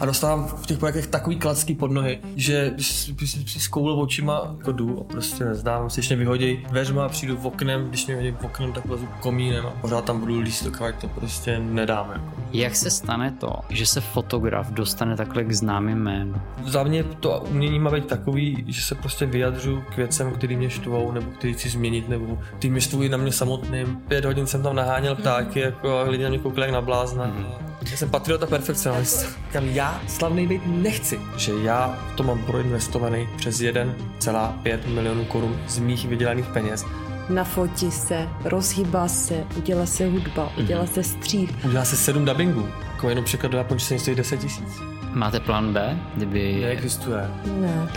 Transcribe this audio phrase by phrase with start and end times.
[0.00, 5.00] a dostávám v těch projektech takový klacky pod nohy, že si skoulil očima, jako jdu
[5.00, 8.44] a prostě nezdávám si ještě vyhodí dveřma a přijdu v oknem, když mě vyhodí v
[8.44, 12.14] oknem, tak lezu komínem a pořád tam budu líst, dokud to prostě nedáme.
[12.14, 12.42] Jako.
[12.52, 16.34] Jak se stane to, že se fotograf dostane takhle k známým jménu?
[16.66, 20.70] Za mě to umění má být takový, že se prostě vyjadřu k věcem, který mě
[20.70, 23.96] štvou, nebo který chci změnit, nebo ty mě štvují na mě samotným.
[24.08, 27.26] Pět hodin jsem tam naháněl ptáky, jako a lidi na mě koukali jak na blázna.
[27.26, 27.68] Mm-hmm.
[27.90, 29.28] Já jsem patriota perfekcionalista.
[29.52, 31.20] Kam já slavný být nechci.
[31.36, 36.84] Že já to mám proinvestovaný přes 1,5 milionů korun z mých vydělaných peněz
[37.28, 41.64] nafotí se, rozhýbá se, udělá se hudba, udělá se střív.
[41.64, 44.68] Udělá se sedm dubbingů, jako jenom překlad do japonštiny stojí 10 tisíc.
[45.12, 46.60] Máte plán B, kdyby...
[46.60, 47.30] Neexistuje.
[47.60, 47.88] Ne.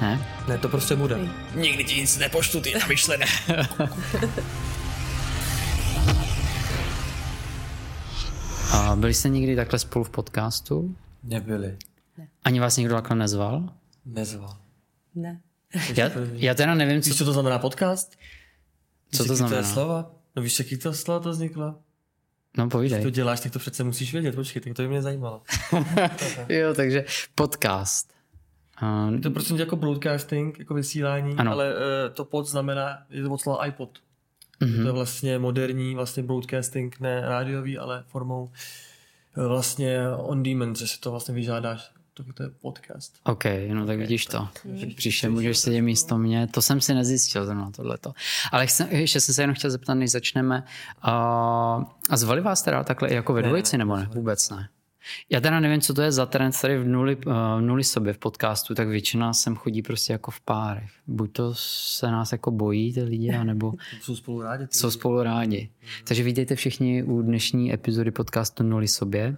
[0.00, 0.26] Ne?
[0.48, 1.18] Ne, to prostě bude.
[1.54, 3.26] Nikdy ti nic nepoštu, ty namyšlené.
[8.72, 10.96] A byli jste někdy takhle spolu v podcastu?
[11.22, 11.76] Nebyli.
[12.44, 13.68] Ani vás někdo takhle nezval?
[14.06, 14.56] Nezval.
[15.14, 15.40] Ne.
[15.96, 18.16] Já, já teda nevím, co, Víš, co to znamená podcast?
[19.12, 19.62] co to Víš, znamená.
[19.62, 20.10] To je slova?
[20.36, 21.74] No víš, jaký to slova to vzniklo?
[22.58, 23.02] No Když povídej.
[23.02, 24.34] to děláš, tak to přece musíš vědět.
[24.34, 25.42] Počkej, tak to by mě zajímalo.
[26.48, 28.12] Jo, takže podcast.
[28.82, 31.52] Uh, To prostě jako broadcasting, jako vysílání, Ano.
[31.52, 31.80] ale uh,
[32.14, 33.98] to pod znamená, je to od slova iPod.
[34.60, 34.82] Mhm.
[34.82, 38.50] To je vlastně moderní vlastně broadcasting, ne rádiový, ale formou
[39.36, 41.90] eh, vlastně on demand, že si to vlastně vyžádáš.
[42.14, 43.12] To, to je podcast.
[43.24, 44.48] OK, no tak vidíš to.
[44.96, 46.46] Příště můžeš sedět místo mě.
[46.46, 48.12] To jsem si nezjistil zrovna tohleto.
[48.52, 50.64] Ale chcem, ještě jsem se jenom chtěl zeptat, než začneme.
[51.02, 51.12] A,
[52.10, 54.08] a zvali vás teda takhle i jako ve Ne, dvojici, ne, nebo ne?
[54.14, 54.68] Vůbec ne.
[55.30, 58.12] Já teda nevím, co to je za trend tady v nuli, uh, v nuli sobě
[58.12, 60.90] v podcastu, tak většina sem chodí prostě jako v párech.
[61.06, 64.66] Buď to se nás jako bojí ty lidi, anebo Jsou spolu rádi.
[64.70, 64.98] jsou lidi.
[64.98, 65.70] spolu rádi.
[66.04, 69.36] Takže vítejte všichni u dnešní epizody podcastu Nuli sobě.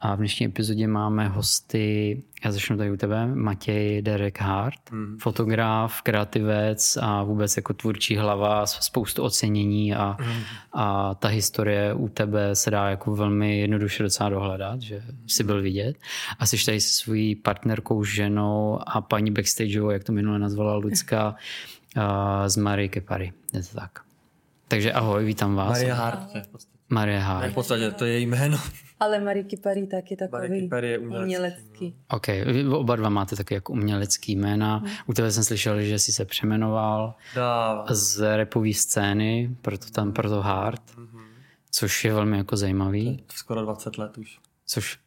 [0.00, 5.18] A v dnešní epizodě máme hosty, já začnu tady u tebe, Matěj Derek Hart, Mhm.
[5.20, 10.42] fotograf, kreativec a vůbec jako tvůrčí hlava, spoustu ocenění a, Mhm.
[10.72, 15.62] a ta historie u tebe se dá jako velmi jednoduše docela dohledat, že jsi byl
[15.62, 15.96] vidět.
[16.38, 21.34] A jsi tady se svojí partnerkou, ženou a paní backstageovou, jak to minule nazvala Lucka,
[22.46, 23.32] z Marie Kepary.
[23.52, 23.90] Je to tak.
[24.68, 25.68] Takže ahoj, vítám vás.
[25.78, 26.30] Maria Hart.
[26.32, 27.50] to je v podstatě- Marie Ne, Hart.
[27.50, 28.58] v podstatě to je její jméno.
[29.00, 31.22] Ale Mariky Pary taky Marie takový Kepary je umělecký.
[31.24, 31.94] umělecký.
[32.10, 34.84] OK, vy oba dva máte taky jako umělecký jména.
[35.06, 37.84] U tebe jsem slyšel, že jsi se přemenoval Dává.
[37.90, 40.82] z repové scény, proto tam proto Hard,
[41.70, 43.24] což je velmi jako zajímavý.
[43.34, 44.38] Skoro 20 let už.
[44.66, 44.98] Což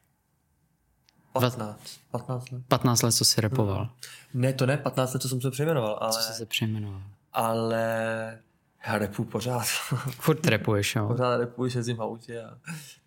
[1.33, 1.99] 15.
[2.11, 2.63] 15 let.
[2.67, 3.89] 15 let, co jsi repoval.
[4.33, 7.01] Ne, to ne, 15 let, co jsem se přejmenoval, ale, Co jsi se přejmenoval?
[7.33, 8.39] ale
[8.87, 9.63] já repu pořád.
[10.09, 11.07] Furt repuješ, jo?
[11.11, 12.57] pořád repuji, jezdím v autě a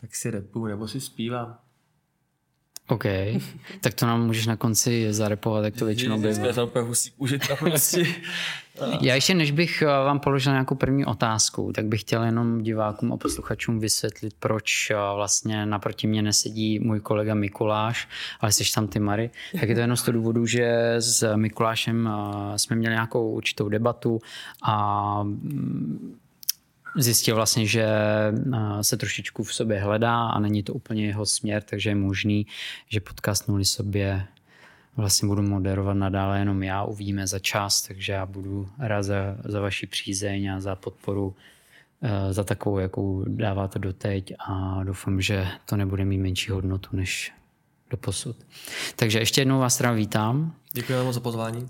[0.00, 1.58] tak si repuju, nebo si zpívám.
[2.92, 3.04] OK,
[3.80, 6.52] tak to nám můžeš na konci zarepovat, jak to většinou bývá.
[6.52, 8.06] Jsem úplně husí užit na prostě.
[9.00, 13.12] Já ještě, než bych eh, vám položil nějakou první otázku, tak bych chtěl jenom divákům
[13.12, 18.08] a posluchačům vysvětlit, proč eh, vlastně naproti mě nesedí můj kolega Mikuláš,
[18.40, 19.30] ale jsi tam ty Mary.
[19.60, 23.68] Tak je to jenom z toho důvodu, že s Mikulášem eh, jsme měli nějakou určitou
[23.68, 24.20] debatu
[24.62, 26.21] a mm,
[26.96, 31.62] zjistil vlastně, že eh, se trošičku v sobě hledá a není to úplně jeho směr,
[31.62, 32.46] takže je možný,
[32.88, 34.26] že podcast Nuli sobě
[34.96, 39.60] vlastně budu moderovat nadále jenom já, uvidíme za čas, takže já budu rád za, za
[39.60, 41.36] vaši přízeň a za podporu
[42.02, 47.32] eh, za takovou, jakou dáváte doteď a doufám, že to nebude mít menší hodnotu než
[47.90, 48.36] do posud.
[48.96, 50.54] Takže ještě jednou vás teda vítám.
[50.72, 51.68] Děkujeme moc za pozvání.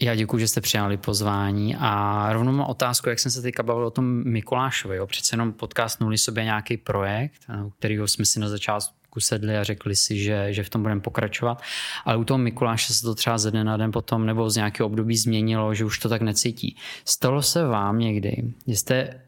[0.00, 3.86] Já děkuji, že jste přijali pozvání a rovnou mám otázku, jak jsem se teďka bavil
[3.86, 4.96] o tom Mikulášovi.
[4.96, 5.06] Jo?
[5.06, 9.64] Přece jenom podcast Nuli sobě nějaký projekt, u kterého jsme si na začátku sedli a
[9.64, 11.62] řekli si, že, že v tom budeme pokračovat.
[12.04, 14.86] Ale u toho Mikuláše se to třeba ze dne na den potom nebo z nějakého
[14.86, 16.76] období změnilo, že už to tak necítí.
[17.04, 19.20] Stalo se vám někdy, že jste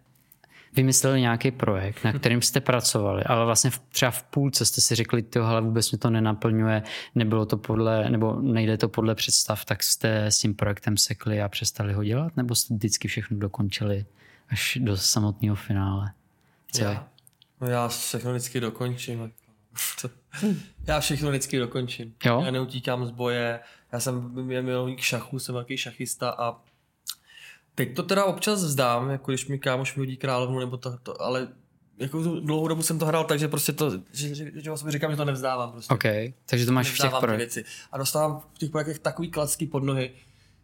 [0.79, 4.95] vymysleli nějaký projekt, na kterým jste pracovali, ale vlastně v, třeba v půlce jste si
[4.95, 6.83] řekli, tohle vůbec mě to nenaplňuje,
[7.15, 11.49] nebylo to podle, nebo nejde to podle představ, tak jste s tím projektem sekli a
[11.49, 14.07] přestali ho dělat, nebo jste vždycky všechno dokončili
[14.49, 16.13] až do samotného finále?
[16.73, 16.91] Co je?
[16.91, 17.09] Já,
[17.61, 19.33] no já všechno vždycky dokončím.
[20.87, 22.15] Já všechno vždycky dokončím.
[22.25, 22.43] Jo?
[22.45, 23.61] Já neutíkám z boje,
[23.93, 26.61] já jsem milovník šachu, jsem velký šachista a
[27.79, 31.49] teď to teda občas vzdám, jako když mi kámoš vyhodí královnu nebo to, to ale
[31.99, 35.11] jako dlouhou dobu jsem to hrál tak, že prostě to, že, že, že sobě říkám,
[35.11, 35.95] že to nevzdávám prostě.
[35.95, 37.55] OK, takže to máš v těch Nevzdávám projektech.
[37.55, 37.71] věci.
[37.93, 40.11] A dostávám v těch projektech takový klacky pod nohy,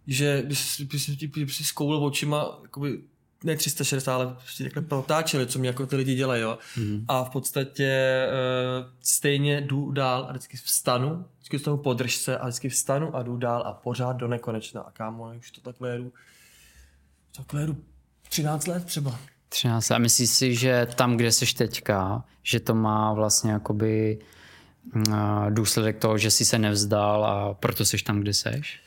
[0.07, 2.99] že když si, když si, když si skoulil očima, jakoby
[3.45, 6.59] ne 360, ale prostě takhle protáčeli, co mě jako ty lidi dělají, jo.
[6.77, 7.05] Mm.
[7.09, 12.47] A v podstatě uh, stejně jdu dál a vždycky vstanu, vždycky z toho podržce a
[12.47, 14.81] vždycky vstanu a jdu dál a pořád do nekonečna.
[14.81, 16.13] A kámo, už to takhle jedu,
[17.37, 17.77] takhle jedu
[18.29, 19.19] 13 let třeba.
[19.49, 24.19] 13 a myslíš si, že tam, kde jsi teďka, že to má vlastně jakoby
[24.95, 25.05] mm,
[25.51, 28.81] důsledek toho, že jsi se nevzdal a proto jsi tam, kde seš?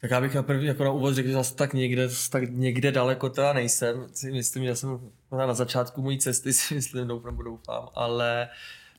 [0.00, 2.92] Tak já bych na první jako na úvod řekl, že zase tak někde, tak někde
[2.92, 4.06] daleko teda nejsem.
[4.12, 5.00] Si myslím, že jsem
[5.30, 8.48] na začátku mojí cesty, si myslím, doufám, doufám, ale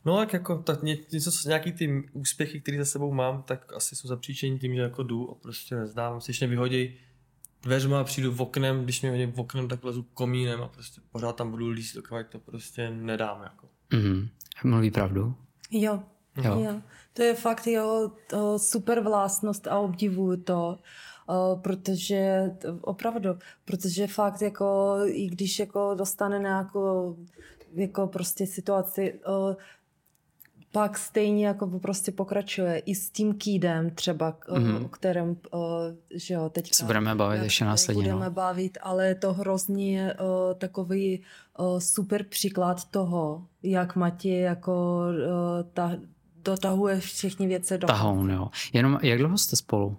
[0.06, 4.08] no tak jako tak něco, nějaký ty úspěchy, které za sebou mám, tak asi jsou
[4.08, 6.98] zapříčení tím, že jako jdu a prostě nezdávám si, ještě vyhodí
[7.62, 11.02] dveřma a přijdu v oknem, když mě hodí v oknem, tak lezu komínem a prostě
[11.12, 13.42] pořád tam budu líst, dokud to prostě nedám.
[13.44, 13.68] Jako.
[13.92, 14.30] Mm-hmm.
[14.64, 15.36] Mluví pravdu?
[15.72, 16.04] Jo.
[16.44, 16.60] jo.
[16.60, 16.82] jo.
[17.14, 18.12] To je fakt jeho
[18.58, 20.78] super vlastnost a obdivuju to,
[21.62, 22.52] protože
[22.82, 23.30] opravdu,
[23.66, 27.18] protože fakt jako, i když jako dostane nějakou
[27.74, 29.20] jako prostě situaci,
[30.78, 34.86] pak stejně jako prostě pokračuje i s tím kýdem třeba, mm-hmm.
[34.86, 35.38] o kterém,
[36.16, 36.74] že jo, teďka...
[36.74, 38.04] Se budeme bavit ještě následně.
[38.04, 38.32] Budeme no.
[38.32, 40.14] bavit, ale je to hrozně
[40.58, 41.24] takový
[41.80, 45.02] super příklad toho, jak Matěj jako
[45.74, 45.92] ta,
[46.36, 47.88] dotahuje všechny věci do.
[47.88, 48.50] Tahoun, jo.
[48.74, 49.98] Jenom jak dlouho jste spolu?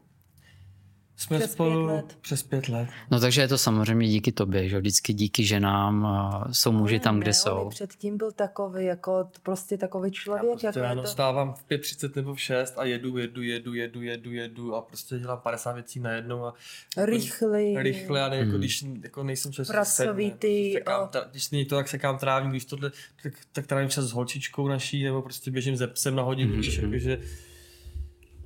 [1.18, 2.18] Jsme přes spolu pět let.
[2.20, 2.88] přes pět let.
[3.10, 6.08] No takže je to samozřejmě díky tobě, že vždycky díky ženám
[6.52, 7.68] jsou muži ne, tam, kde ne, jsou.
[7.68, 10.44] předtím byl takový, jako prostě takový člověk.
[10.62, 11.08] Já prostě ráno to...
[11.08, 15.18] vstávám v 5.30 nebo v 6 a jedu, jedu, jedu, jedu, jedu, jedu a prostě
[15.18, 16.54] dělám 50 věcí najednou a
[16.96, 17.82] rychle.
[17.82, 18.58] Rychle a ne, jako, hmm.
[18.58, 19.70] když jako nejsem čas.
[19.82, 22.92] Sekám, ta, když není to, tak sekám trávník, když tohle,
[23.22, 26.62] tak, tak trávím čas s holčičkou naší, nebo prostě běžím ze psem na hodinu, hmm.
[26.90, 27.20] takže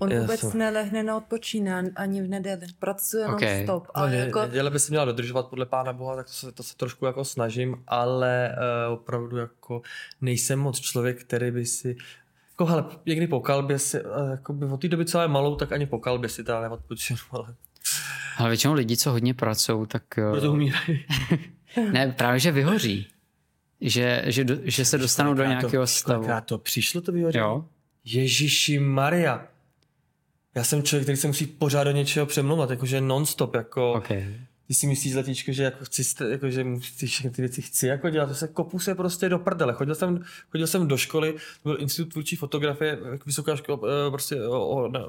[0.02, 0.58] On vůbec to...
[0.58, 2.66] nelehne na odpočíná ani v neděli.
[2.78, 3.54] Pracuje okay.
[3.54, 3.86] non-stop.
[3.94, 4.40] Ale no, jako...
[4.40, 7.24] Neděle by se měla dodržovat podle Pána Boha, tak to se, to se trošku jako
[7.24, 8.56] snažím, ale
[8.86, 9.82] uh, opravdu jako
[10.20, 11.96] nejsem moc člověk, který by si
[12.50, 15.56] jako hele, někdy po kalbě si, uh, jako by od té doby, co je malou,
[15.56, 17.54] tak ani po kalbě si teda neodpočinu, ale...
[18.36, 20.02] Ale většinou lidi, co hodně pracují, tak...
[20.18, 20.32] Uh...
[20.32, 21.04] Proto umírají.
[21.92, 23.06] ne, právě, že vyhoří.
[23.80, 26.28] Že, že, že se dostanou do nějakého stavu.
[26.44, 27.38] to přišlo to vyhoří?
[27.38, 27.64] Jo.
[28.04, 29.46] Ježíši Maria.
[30.54, 33.92] Já jsem člověk, který se musí pořád do něčeho přemlouvat, jakože non-stop, jako...
[33.92, 34.34] Okay.
[34.66, 36.64] Ty si myslíš, Zlatíčko, že jako chci, jako, že
[36.98, 39.72] ty všechny ty věci chci jako dělat, to se kopu se prostě do prdele.
[39.72, 41.34] Chodil jsem, chodil jsem do školy,
[41.64, 45.00] byl institut tvůrčí fotografie, vysoká škola, eh, prostě o, o, ne,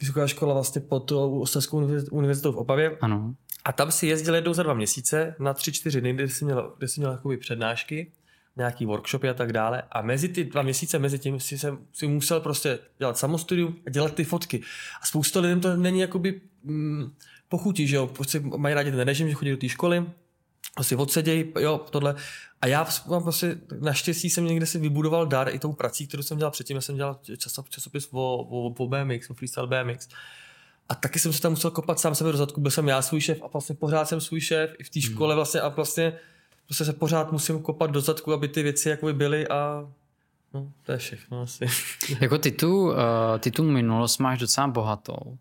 [0.00, 2.96] vysoká škola vlastně pod Ostravskou univerzitou v Opavě.
[3.00, 3.34] Ano.
[3.64, 6.74] A tam si jezdil jednou za dva měsíce na tři, čtyři dny, kde jsi měl,
[6.78, 8.12] kde jsi měl přednášky
[8.58, 9.82] nějaký workshopy a tak dále.
[9.92, 13.90] A mezi ty dva měsíce, mezi tím si, jsem, si musel prostě dělat samostudium a
[13.90, 14.62] dělat ty fotky.
[15.02, 17.12] A spousta lidem to není jakoby mm,
[17.48, 20.06] pochutí, že jo, prostě mají rádi ten režim, že chodí do té školy,
[20.82, 22.14] si odsedějí, jo, tohle.
[22.60, 26.38] A já mám prostě, naštěstí jsem někde si vybudoval dar i tou prací, kterou jsem
[26.38, 26.76] dělal předtím.
[26.76, 30.08] Já jsem dělal časop, časopis o, o, o BMX, o freestyle BMX.
[30.88, 33.20] A taky jsem se tam musel kopat sám sebe do zadku, byl jsem já svůj
[33.20, 35.12] šéf a vlastně pořád jsem svůj šéf i v té hmm.
[35.12, 36.18] škole vlastně a vlastně
[36.68, 39.88] prostě se pořád musím kopat do zadku, aby ty věci jakoby byly a
[40.54, 41.66] No, to je všechno asi.
[42.20, 42.94] jako ty tu, uh,
[43.38, 45.38] ty tu minulost máš docela bohatou.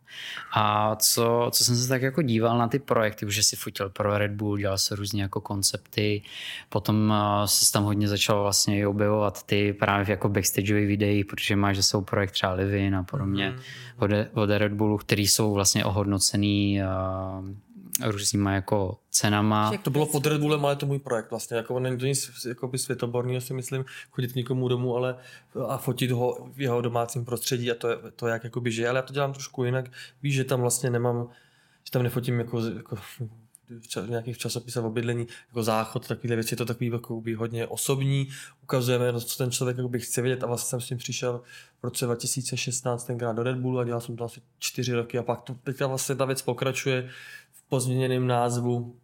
[0.54, 4.18] A co, co jsem se tak jako díval na ty projekty, už si fotil pro
[4.18, 6.22] Red Bull, dělal se různě jako koncepty,
[6.70, 11.56] potom uh, se tam hodně začal vlastně i objevovat ty právě jako backstageový videí, protože
[11.56, 14.28] máš že jsou projekt třeba Livin a podobně mm-hmm.
[14.34, 17.50] od, od Red Bullu, který jsou vlastně ohodnocený uh,
[18.06, 19.72] různýma jako cenama.
[19.84, 21.58] To bylo pod Red Bullem, ale to můj projekt vlastně.
[21.58, 25.16] Jako není to nic jako by světoborný, si myslím, chodit někomu domů ale,
[25.68, 28.90] a fotit ho v jeho domácím prostředí a to, je, to jak jakoby žije.
[28.90, 29.86] Ale já to dělám trošku jinak.
[30.24, 31.28] Víš, že tam vlastně nemám,
[31.84, 36.58] že tam nefotím jako, jako v nějakých časopisech o bydlení, jako záchod, takové věci, je
[36.58, 38.28] to takový jako by hodně osobní,
[38.64, 41.42] ukazujeme, co ten člověk jako by chce vědět a vlastně jsem s tím přišel
[41.80, 45.24] v roce 2016 tenkrát do Red Bullu a dělal jsem to asi čtyři roky a
[45.24, 47.10] pak to, teďka vlastně ta věc pokračuje
[47.70, 48.96] pozměněném názvu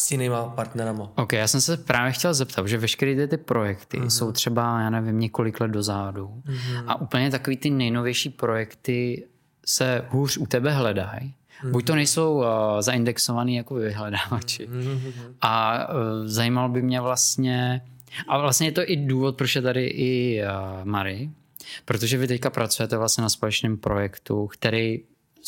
[0.00, 1.12] s jinýma partnerama.
[1.16, 4.06] Ok, já jsem se právě chtěl zeptat, že veškeré ty projekty mm-hmm.
[4.06, 6.84] jsou třeba, já nevím, několik let dozadu mm-hmm.
[6.86, 9.26] a úplně takový ty nejnovější projekty
[9.66, 11.34] se hůř u tebe hledají.
[11.64, 11.70] Mm-hmm.
[11.70, 12.44] Buď to nejsou uh,
[12.80, 14.66] zaindexovaný jako vyhledávači.
[14.66, 15.12] Mm-hmm.
[15.40, 17.80] A uh, zajímalo by mě vlastně,
[18.28, 21.30] a vlastně je to i důvod, proč je tady i uh, Mary,
[21.84, 25.00] protože vy teďka pracujete vlastně na společném projektu, který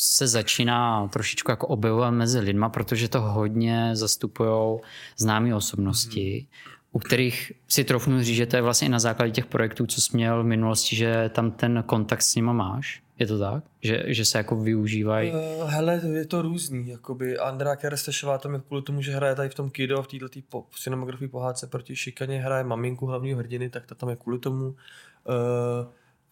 [0.03, 4.79] se začíná trošičku jako objevovat mezi lidma, protože to hodně zastupují
[5.17, 6.47] známé osobnosti.
[6.91, 10.01] u kterých si trofnu říct, že to je vlastně i na základě těch projektů, co
[10.01, 13.03] jsi měl v minulosti, že tam ten kontakt s nima máš?
[13.19, 13.63] Je to tak?
[13.81, 15.31] Že, že se jako využívají?
[15.31, 16.87] Uh, hele, je to různý.
[16.87, 20.27] Jakoby Andrea Kerestešová tam je kvůli tomu, že hraje tady v tom Kido, v této
[20.49, 24.65] po, cinematografii pohádce proti šikaně, hraje maminku hlavního hrdiny, tak ta tam je kvůli tomu.
[24.65, 24.75] Uh,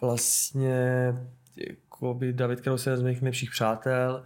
[0.02, 1.14] vlastně
[2.00, 4.24] jakoby David Kraus je z mých nejlepších přátel,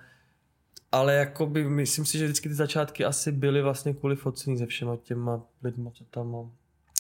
[0.92, 4.98] ale jakoby myslím si, že vždycky ty začátky asi byly vlastně kvůli focení se všema
[4.98, 6.52] těma lidma, co tam mám.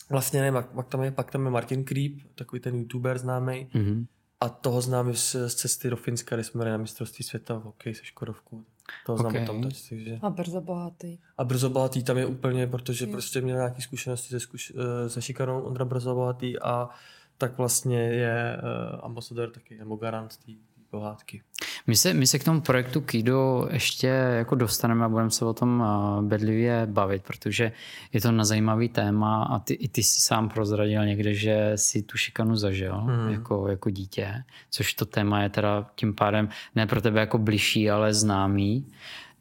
[0.09, 3.67] Vlastně ne, pak tam je, pak tam je Martin Creep, takový ten youtuber známý.
[3.73, 4.05] Mm-hmm.
[4.39, 7.63] A toho znám z, z cesty do Finska, kde jsme byli na mistrovství světa v
[7.63, 8.63] hokeji se Škodovkou.
[9.05, 9.45] Toho znám okay.
[9.45, 10.19] tam takže...
[10.21, 11.19] A brzo bohatý.
[11.37, 13.11] A brzo bohatý tam je úplně, protože je.
[13.11, 16.89] prostě měl nějaké zkušenosti se, zkuš, eh, se šikanou Ondra brzo bohatý a
[17.37, 20.51] tak vlastně je uh, ambasador taky, nebo garant té
[20.89, 21.41] pohádky.
[21.87, 25.53] My se, my se k tomu projektu Kido ještě jako dostaneme a budeme se o
[25.53, 25.83] tom
[26.21, 27.71] bedlivě bavit, protože
[28.13, 32.01] je to na zajímavý téma a ty, i ty si sám prozradil někde, že si
[32.01, 33.29] tu šikanu zažil hmm.
[33.29, 37.89] jako, jako dítě, což to téma je teda tím pádem ne pro tebe jako bližší,
[37.89, 38.87] ale známý.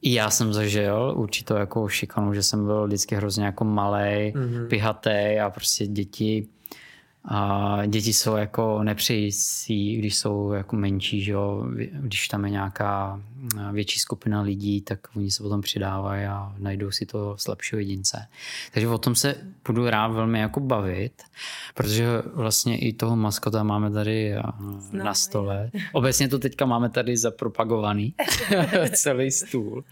[0.02, 4.68] I já jsem zažil určitou jako šikanu, že jsem byl vždycky hrozně jako malý, mm-hmm.
[4.68, 6.48] pihatý a prostě děti
[7.24, 11.66] a děti jsou jako nepřející, když jsou jako menší, že jo?
[11.92, 13.20] když tam je nějaká
[13.72, 18.26] větší skupina lidí, tak oni se potom přidávají a najdou si to slabšího jedince.
[18.72, 19.34] Takže o tom se
[19.66, 21.22] budu rád velmi jako bavit,
[21.74, 24.34] protože vlastně i toho maskota máme tady
[24.92, 25.70] na stole.
[25.92, 28.14] Obecně to teďka máme tady zapropagovaný,
[28.92, 29.84] celý stůl.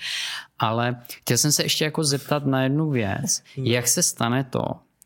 [0.58, 3.42] Ale chtěl jsem se ještě jako zeptat na jednu věc.
[3.56, 4.62] Jak se stane to,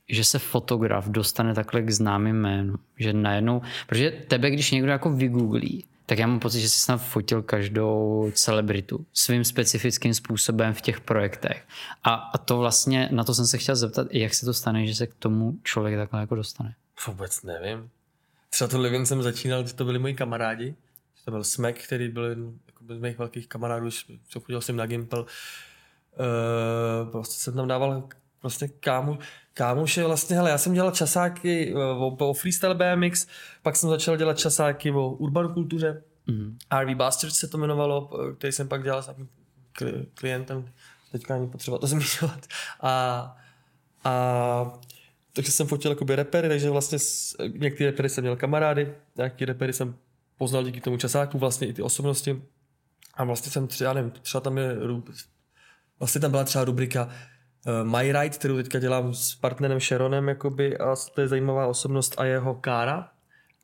[0.08, 2.74] že se fotograf dostane takhle k známým jménu.
[2.98, 6.98] Že najednou, protože tebe, když někdo jako vygooglí, tak já mám pocit, že jsi snad
[6.98, 11.64] fotil každou celebritu svým specifickým způsobem v těch projektech.
[12.04, 14.94] A, a to vlastně, na to jsem se chtěl zeptat, jak se to stane, že
[14.94, 16.74] se k tomu člověk takhle jako dostane.
[17.06, 17.90] Vůbec nevím.
[18.50, 20.74] Třeba to Livin jsem začínal, když to byli moji kamarádi.
[21.24, 22.28] To byl Smek, který byl
[22.66, 25.20] jako z mých velkých kamarádů, jsem chodil jsem na Gimpel.
[25.20, 28.08] Uh, prostě jsem tam dával
[28.44, 29.18] vlastně kámu,
[29.54, 33.26] kámoše vlastně, hele, já jsem dělal časáky eh, o, o freestyle BMX,
[33.62, 36.58] pak jsem začal dělat časáky o urban kultuře, mm.
[36.80, 39.10] RV Bastards se to jmenovalo, eh, který jsem pak dělal s
[40.14, 40.68] klientem,
[41.12, 42.46] teďka ani potřeba to zmiňovat.
[42.80, 43.36] A,
[44.04, 44.78] a
[45.32, 49.72] takže jsem fotil jakoby repery, takže vlastně s, některé repery jsem měl kamarády, nějaký repery
[49.72, 49.94] jsem
[50.38, 52.42] poznal díky tomu časáku, vlastně i ty osobnosti.
[53.14, 54.76] A vlastně jsem třeba, nevím, třeba tam je,
[55.98, 57.08] vlastně tam byla třeba rubrika
[57.82, 62.24] My Ride, kterou teďka dělám s partnerem Sharonem, jakoby, a to je zajímavá osobnost a
[62.24, 63.10] jeho kára.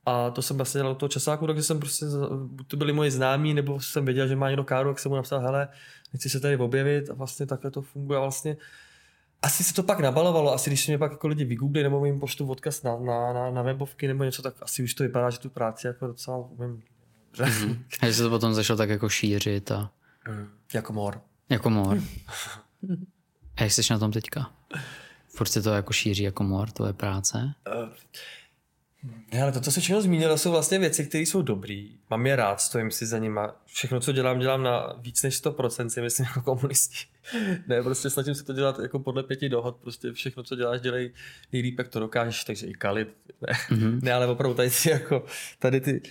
[0.07, 2.07] A to jsem vlastně dělal do toho časáku, takže jsem prostě,
[2.47, 5.17] buď to byli moji známí, nebo jsem věděl, že má někdo káru, jak jsem mu
[5.17, 5.69] napsal, hele,
[6.13, 8.19] nechci se tady objevit a vlastně takhle to funguje.
[8.19, 8.57] A vlastně
[9.43, 12.21] asi se to pak nabalovalo, asi když se mě pak jako lidi vygooglí nebo jim
[12.21, 15.39] poštu odkaz na, na, na, na webovky nebo něco, tak asi už to vypadá, že
[15.39, 16.83] tu práci jako docela umím.
[17.35, 17.79] Mm-hmm.
[18.01, 19.91] A že se to potom začalo tak jako šířit a...
[20.29, 21.21] Mm, jako mor.
[21.49, 22.03] Jako mor.
[23.61, 24.51] A jak jsi na tom teďka?
[25.29, 27.55] Furt se to jako šíří jako mor, tvoje práce?
[29.33, 31.85] Ne, ale to, co se všechno zmínilo, jsou vlastně věci, které jsou dobré.
[32.11, 33.57] Mám je rád, stojím si za nima.
[33.67, 37.07] Všechno, co dělám, dělám na víc než 100%, si myslím, jako komunisti.
[37.67, 39.77] ne, prostě snažím se to dělat jako podle pěti dohod.
[39.77, 41.13] Prostě všechno, co děláš, dělej
[41.53, 43.09] nejlíp, jak to dokážeš, takže i kalit.
[43.41, 44.03] Ne, mm-hmm.
[44.03, 45.25] ne ale opravdu tady ty, jako,
[45.59, 46.03] tady ty,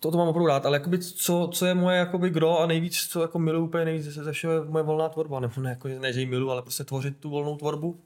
[0.00, 3.06] to, to mám opravdu rád, ale jakoby, co, co je moje jakoby gro a nejvíc,
[3.08, 6.12] co jako miluji úplně nejvíc ze všeho je moje volná tvorba, nebo ne, jako, ne
[6.12, 8.00] že ji miluji, ale prostě tvořit tu volnou tvorbu,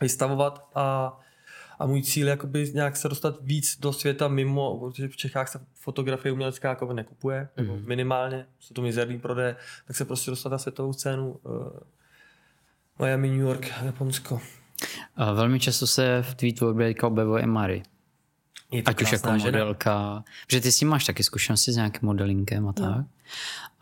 [0.00, 1.18] vystavovat a
[1.78, 2.38] a můj cíl je
[2.74, 7.48] nějak se dostat víc do světa mimo, protože v Čechách se fotografie umělecká jako nekupuje,
[7.56, 7.84] mm.
[7.86, 9.56] minimálně, jsou to mizerný prodeje,
[9.86, 11.68] tak se prostě dostat na světovou scénu uh,
[12.98, 14.40] Miami, New York, Japonsko.
[15.16, 17.82] A velmi často se v tvý tvorbě objevuje i Mary.
[18.86, 22.72] Ať už jako modelka, že ty s tím máš taky zkušenosti s nějakým modelinkem a
[22.72, 22.96] tak.
[22.96, 23.06] No.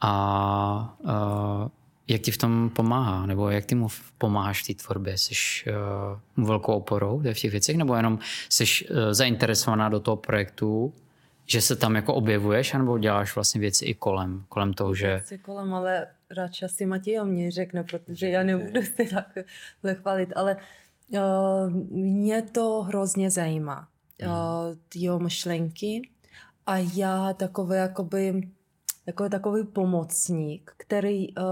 [0.01, 1.69] A uh,
[2.09, 3.27] jak ti v tom pomáhá?
[3.27, 5.19] Nebo jak ty mu pomáháš v té tvorbě?
[5.19, 5.35] Jsi
[5.67, 5.75] uh,
[6.37, 7.77] mu velkou oporou v těch věcech?
[7.77, 8.19] Nebo jenom
[8.49, 10.93] jsi uh, zainteresovaná do toho projektu,
[11.47, 15.07] že se tam jako objevuješ, nebo děláš vlastně věci i kolem, kolem toho, že...
[15.07, 20.33] Věci kolem, ale radši asi Matěj o mě řekne, protože já nebudu se takhle chválit,
[20.37, 20.57] ale
[21.11, 23.89] uh, mě to hrozně zajímá.
[24.23, 24.31] Uh,
[24.95, 26.09] jeho myšlenky
[26.67, 28.49] a já takové jakoby
[29.07, 31.45] jako takový pomocník, který, uh,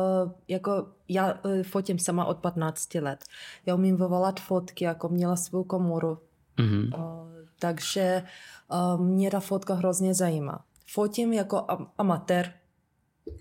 [0.49, 3.25] jako já uh, fotím sama od 15 let.
[3.67, 6.19] Já umím vyvolat fotky, jako měla svou komoru.
[6.59, 6.99] Mm-hmm.
[6.99, 7.29] Uh,
[7.59, 8.23] takže
[8.95, 10.65] uh, mě ta fotka hrozně zajímá.
[10.87, 12.53] Fotím jako am- amatér.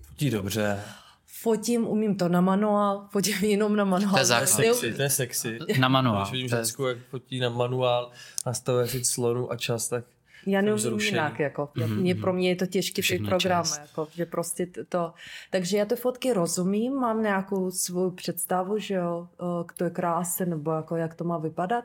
[0.02, 0.80] Fotí dobře.
[1.26, 4.12] fotím, umím to na manuál, fotím jenom na manuál.
[4.12, 4.46] To je základ.
[4.46, 5.58] sexy, to je sexy.
[5.80, 6.22] Na manuál.
[6.22, 8.10] Když vidím ženskou, jak fotí na manuál,
[8.46, 10.04] nastavuje si slonu a čas, tak
[10.46, 11.10] Já neumím vzrušení.
[11.10, 11.68] jinak, jako.
[11.76, 12.00] Mm-hmm.
[12.00, 15.12] Mě, pro mě je to těžké ty programy, jako, že prostě to.
[15.50, 20.46] Takže já ty fotky rozumím, mám nějakou svou představu, že jo, eh, to je krásné,
[20.46, 21.84] nebo jako jak to má vypadat.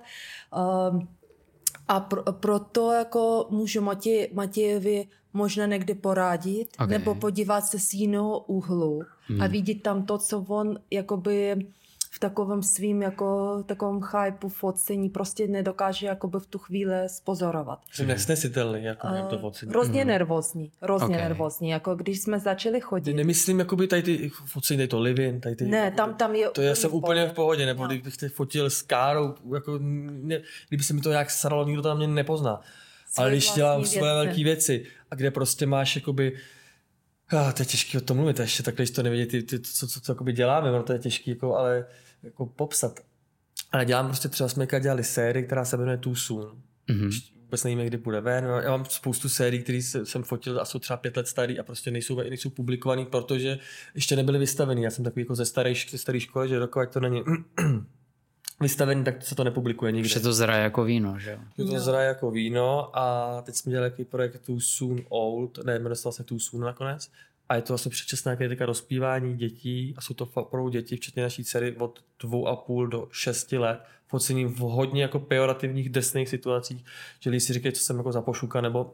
[0.91, 1.07] Um,
[1.87, 6.89] a pro, proto jako můžu Matě, Matějevi možná někdy poradit, Ok.
[6.89, 9.41] nebo podívat se z jiného úhlu Hmm.
[9.41, 11.55] a vidět tam to, co on jakoby
[12.17, 17.79] v takovém svým jako takovém hypeu focení prostě nedokáže jakoby v tu chvíli spozorovat.
[17.91, 19.69] jsem nesnesitelný, jako uh, to focení.
[19.69, 21.21] hrozně nervózní, hrozně Ok.
[21.21, 23.13] nervózní, jako když jsme začali chodit.
[23.13, 25.65] Nemyslím jakoby tady ty focení, tady to livin, tady ty...
[25.65, 27.87] Ne, jako tam, tam je To já jsem úplně v pohodě, nebo No.
[27.89, 31.95] kdybych teď fotil s Károu, jako, ne, kdyby se mi to nějak staralo, nikdo na
[31.95, 32.61] mě nepozná.
[33.17, 34.15] Ale když dělám svoje věci.
[34.25, 36.37] velké věci a kde prostě máš jakoby
[37.29, 39.87] Ah, to je těžké o tom mluvit, ještě takhle, když to nevědí, ty, ty, co,
[39.87, 41.85] co, co jakoby děláme, no to je těžké, jako, ale
[42.23, 42.99] jako popsat.
[43.71, 46.61] Ale dělám prostě třeba jsme dělali sérii, která se jmenuje Too Soon.
[46.87, 47.09] Mhm.
[47.41, 48.45] Vůbec nevíme, kdy bude ven.
[48.63, 51.91] Já mám spoustu sérií, které jsem fotil a jsou třeba pět let starý a prostě
[51.91, 53.59] nejsou, nejsou publikovaný, protože
[53.95, 54.83] ještě nebyly vystavený.
[54.83, 57.23] Já jsem takový jako ze staré, ze staré školy, že dokud to není
[58.61, 60.09] vystavený, tak se to nepublikuje nikde.
[60.09, 61.37] Že to zraje jako víno, že jo?
[61.57, 65.79] Je to zraje jako víno a teď jsme dělali takový projekt Too Soon Old, ne,
[65.79, 67.09] jmenoval se Too Soon nakonec.
[67.49, 71.23] A je to vlastně předčasné nějaké teďka rozpívání dětí a jsou to opravdu děti, včetně
[71.23, 76.29] naší dcery od dvou a půl do šesti let, focení v hodně jako pejorativních desných
[76.29, 76.85] situacích,
[77.19, 78.93] že lidi si říkají, co jsem jako za pošuka, nebo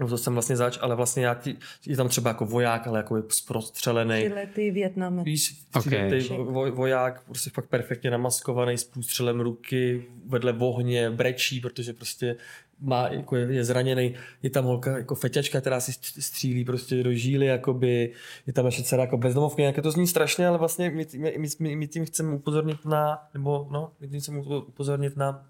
[0.00, 2.98] no to jsem vlastně zač, ale vlastně já ti, je tam třeba jako voják, ale
[2.98, 4.22] jako prostřelený.
[4.22, 5.24] Tyhle ty Větnamec.
[5.24, 5.86] Víš, Ok.
[5.86, 6.20] okay.
[6.28, 12.36] vo, voják, prostě fakt perfektně namaskovaný s průstřelem ruky, vedle ohně, brečí, protože prostě
[12.80, 17.02] má, jako je, je zraněný, je tam holka jako feťačka, která si stř- střílí prostě
[17.02, 18.12] do žíly, jakoby,
[18.46, 21.48] je tam naše dcera jako bezdomovky, nějaké to zní strašně, ale vlastně my, my, my,
[21.58, 25.46] my, my tím chceme upozornit na, nebo no, my tím chceme upozornit na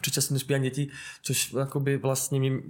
[0.00, 0.90] předčasné dospívání dětí,
[1.22, 2.62] což jakoby vlastně mi,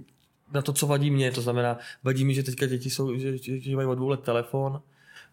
[0.53, 3.59] na to, co vadí mě, to znamená, vadí mi, že teďka děti jsou, že, že,
[3.59, 4.81] že mají od dvou let telefon,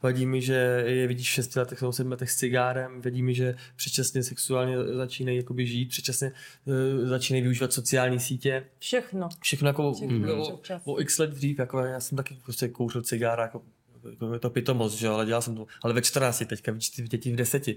[0.03, 3.35] vadí mi, že je vidíš v 6 letech, nebo 7 letech s cigárem, vadí mi,
[3.35, 6.33] že předčasně sexuálně začínají jakoby žít, předčasně
[6.65, 9.29] uh, začínají využívat sociální sítě, Všechno.
[9.41, 10.93] všechno jako Všechno o, předčasně.
[10.93, 13.63] o, x let dřív, jako já jsem taky prostě kouřil cigára, jako,
[14.11, 17.03] jako je to pitomost, že ale dělal jsem to, ale ve 14, teďka víš, ty
[17.03, 17.69] děti v 10.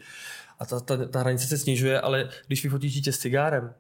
[0.60, 3.73] A ta, ta, ta hranice se snižuje, ale když vyfotíš dítě s cigárem,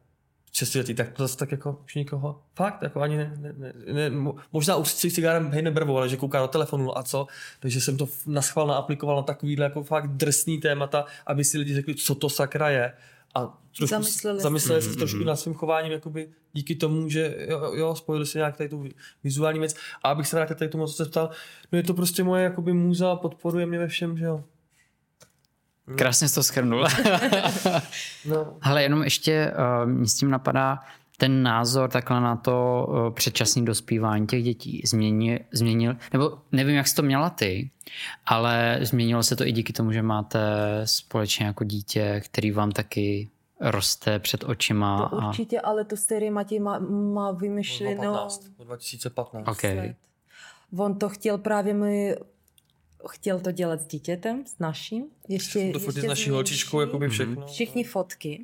[0.51, 4.09] šestiletý, tak to zase tak jako už nikoho, fakt, jako ani ne, ne, ne, ne
[4.09, 7.27] mo- možná už si cigárem hejne brvou, ale že kouká do telefonu a co,
[7.59, 11.95] takže jsem to naschvál naaplikoval na takovýhle jako fakt drsný témata, aby si lidi řekli,
[11.95, 12.93] co to sakra je
[13.35, 14.43] a trošku Zamysleli se.
[14.43, 18.57] zamysleli se trošku nad svým chováním, jakoby díky tomu, že jo, jo spojili si nějak
[18.57, 18.85] tady tu
[19.23, 19.75] vizuální věc.
[20.03, 21.29] A abych se vrátil tady k tomu, co se ptal,
[21.71, 24.43] no je to prostě moje jakoby můza, podporuje mě ve všem, že jo.
[25.97, 26.85] Krásně jsi to schrnul.
[28.25, 28.57] No.
[28.61, 30.79] Ale jenom ještě uh, mě s tím napadá
[31.17, 34.81] ten názor takhle na to uh, předčasné dospívání těch dětí.
[34.85, 37.69] Změnil, změnil, nebo nevím, jak jsi to měla ty,
[38.25, 40.39] ale změnilo se to i díky tomu, že máte
[40.85, 45.09] společně jako dítě, který vám taky roste před očima.
[45.09, 46.79] To určitě, ale tu sérii Matěj má,
[47.13, 49.47] má vymyšlenou 2015, 2015.
[49.47, 49.63] Ok.
[49.63, 49.95] let.
[50.77, 52.15] On to chtěl právě mi
[53.09, 55.05] chtěl to dělat s dítětem, s naším.
[55.27, 57.47] Ještě, To fotit ještě s naší holčičkou, jakoby všechno.
[57.47, 58.43] Všichni fotky,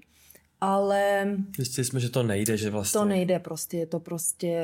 [0.61, 2.99] ale Zjistili jsme, že to nejde, že vlastně.
[2.99, 4.63] to nejde prostě, je to prostě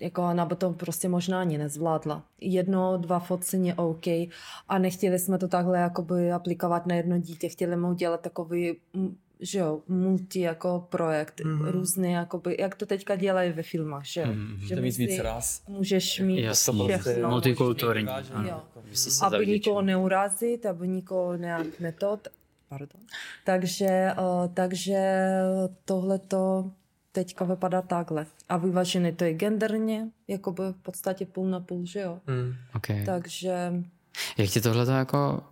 [0.00, 2.24] jako ona by to prostě možná ani nezvládla.
[2.40, 4.06] Jedno, dva focení je OK
[4.68, 8.76] a nechtěli jsme to takhle jakoby aplikovat na jedno dítě, chtěli mu dělat takový
[9.44, 11.58] že jo, multi jako projekt, Mhm.
[11.62, 11.70] mm-hmm.
[11.70, 14.26] různý, jakoby, jak to teďka dělají ve filmách, že jo.
[14.26, 14.56] Mhm.
[14.60, 15.62] Můžete mít mezi- víc raz.
[15.68, 17.30] Můžeš mít Jasný, všechno.
[17.30, 18.06] multikulturní.
[18.92, 22.28] Se aby nikoho neurazit, aby nikoho nějak metod.
[22.68, 23.00] Pardon.
[23.44, 25.24] Takže, uh, takže
[25.84, 26.70] tohle to
[27.12, 28.26] teďka vypadá takhle.
[28.48, 32.18] A vyvážený to je genderně, jako by v podstatě půl na půl, že jo.
[32.26, 32.52] Hmm.
[32.76, 33.04] Okay.
[33.04, 33.72] Takže
[34.38, 35.42] Jak ti tohle jako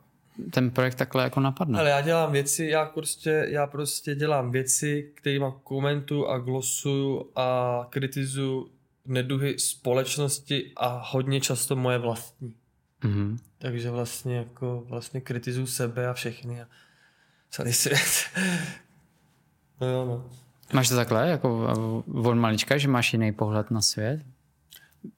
[0.51, 1.79] ten projekt takhle jako napadne?
[1.79, 7.87] Ale já dělám věci, já prostě, já prostě dělám věci, kterými komentuju a glosuju a
[7.91, 8.71] kritizuju
[9.07, 12.55] neduhy společnosti a hodně často moje vlastní.
[13.05, 13.39] Mhm.
[13.59, 16.67] Takže vlastně jako vlastně kritizuju sebe a všechny a
[17.51, 18.31] celý svět.
[19.81, 20.31] no jo, no.
[20.73, 21.75] Máš to takhle, jako
[22.07, 24.21] od malička, že máš jiný pohled na svět?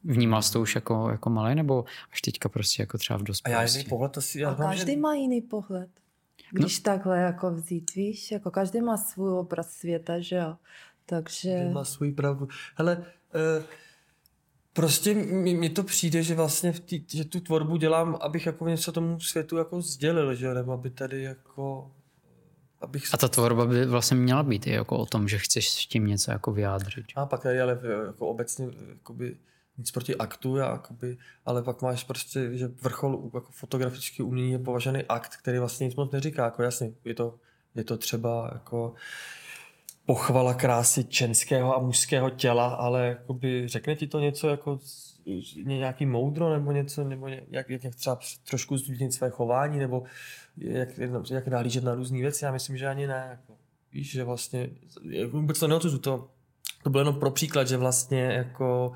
[0.04, 3.24] Vnímal jsi to už jako, jako malý, nebo až teďka prostě jako třeba v A
[3.24, 3.74] dospělosti?
[3.74, 4.98] já jiný pohled asi, já a mám, každý že...
[4.98, 5.90] má jiný pohled.
[6.52, 6.82] Když no.
[6.82, 10.56] takhle jako vzít, víš, jako každý má svůj obraz světa, že jo.
[11.06, 12.48] Takže má svůj pravdu.
[12.76, 13.64] Hele, uh,
[14.74, 18.68] Prostě mi, mi to přijde, že vlastně v tý, že tu tvorbu dělám, abych jako
[18.68, 21.90] něco tomu světu jako sdělil, že nebo aby tady jako
[22.80, 23.14] abych...
[23.14, 26.06] A ta tvorba by vlastně měla být i jako o tom, že chceš s tím
[26.06, 27.06] něco jako vyjádřit.
[27.16, 29.36] A pak tady ale jako obecně jakoby,
[29.78, 35.02] nic proti aktu, jakoby, ale pak máš prostě, že vrchol jako fotografický umění je považený
[35.08, 36.44] akt, který vlastně nic moc neříká.
[36.44, 37.34] Jako jasně, je to,
[37.74, 38.94] je to třeba jako
[40.06, 44.78] pochvala krásy ženského a mužského těla, ale jakoby řekne ti to něco jako
[45.64, 50.02] nějaký moudro nebo něco, nebo jak, jak třeba trošku změnit své chování, nebo
[50.56, 50.98] jak,
[51.30, 52.44] jak nahlížet na různé věci.
[52.44, 53.26] Já myslím, že ani ne.
[53.30, 53.54] Jako,
[53.92, 54.70] víš, že vlastně,
[55.30, 56.30] vůbec to neodsuzu, to,
[56.82, 58.92] to bylo jenom pro příklad, že vlastně jako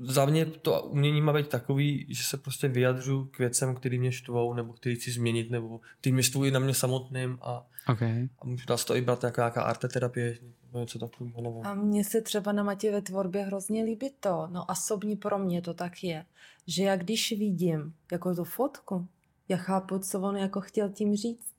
[0.00, 4.12] za mě to umění má být takový, že se prostě vyjadřu k věcem, který mě
[4.12, 8.28] štvou, nebo který chci změnit, nebo ty mě štvují na mě samotným a, okay.
[8.38, 11.40] a můžu dá se to i brát jako nějaká arteterapie, nebo něco takového.
[11.40, 11.66] Nebo...
[11.66, 15.62] A mně se třeba na Matě ve tvorbě hrozně líbí to, no osobní pro mě
[15.62, 16.24] to tak je,
[16.66, 19.06] že já když vidím jako tu fotku,
[19.48, 21.54] já chápu, co on jako chtěl tím říct.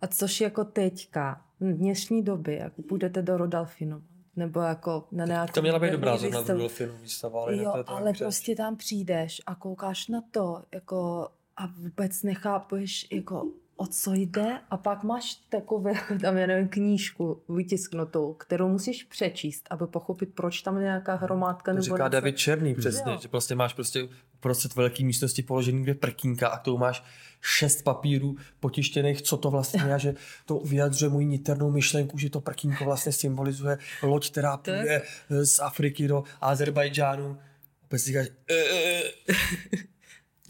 [0.00, 4.02] A což jako teďka, v dnešní době, jako půjdete do Rodolfinu,
[4.40, 5.52] nebo jako na nějakou...
[5.52, 9.42] To měla být dobrá zóna v Rodolfinu výstava, ale Jo, to ale prostě tam přijdeš
[9.46, 13.46] a koukáš na to, jako a vůbec nechápeš, jako
[13.80, 19.66] o co jde a pak máš takové, tam já nevím, knížku vytisknutou, kterou musíš přečíst,
[19.70, 21.72] aby pochopit, proč tam je nějaká hromádka.
[21.72, 22.08] To nebo říká něco.
[22.08, 23.18] David Černý přesně, jo.
[23.22, 27.04] že prostě máš prostě uprostřed velké místnosti položený dvě prkínka a k tomu máš
[27.40, 30.14] šest papírů potištěných, co to vlastně je, že
[30.46, 36.08] to vyjadřuje můj niternou myšlenku, že to prkínko vlastně symbolizuje loď, která půjde z Afriky
[36.08, 37.38] do Azerbajdžánu.
[37.84, 38.26] Opět si říkáš,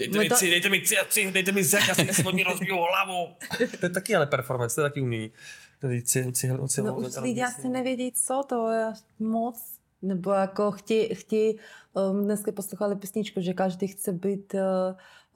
[0.00, 0.34] Dejte mi, to...
[0.34, 3.34] tři, dejte mi tři a tři, dejte mi zek, já si se mi rozbiju hlavu.
[3.80, 5.32] to je taky ale performance, to je taky umění.
[5.78, 9.62] Tady tři, tři, tři, no, už lidi asi nevědí, co to je moc.
[10.02, 11.58] Nebo jako chtí, chtí
[11.92, 14.60] um, dneska poslouchali písničku, že každý chce být uh,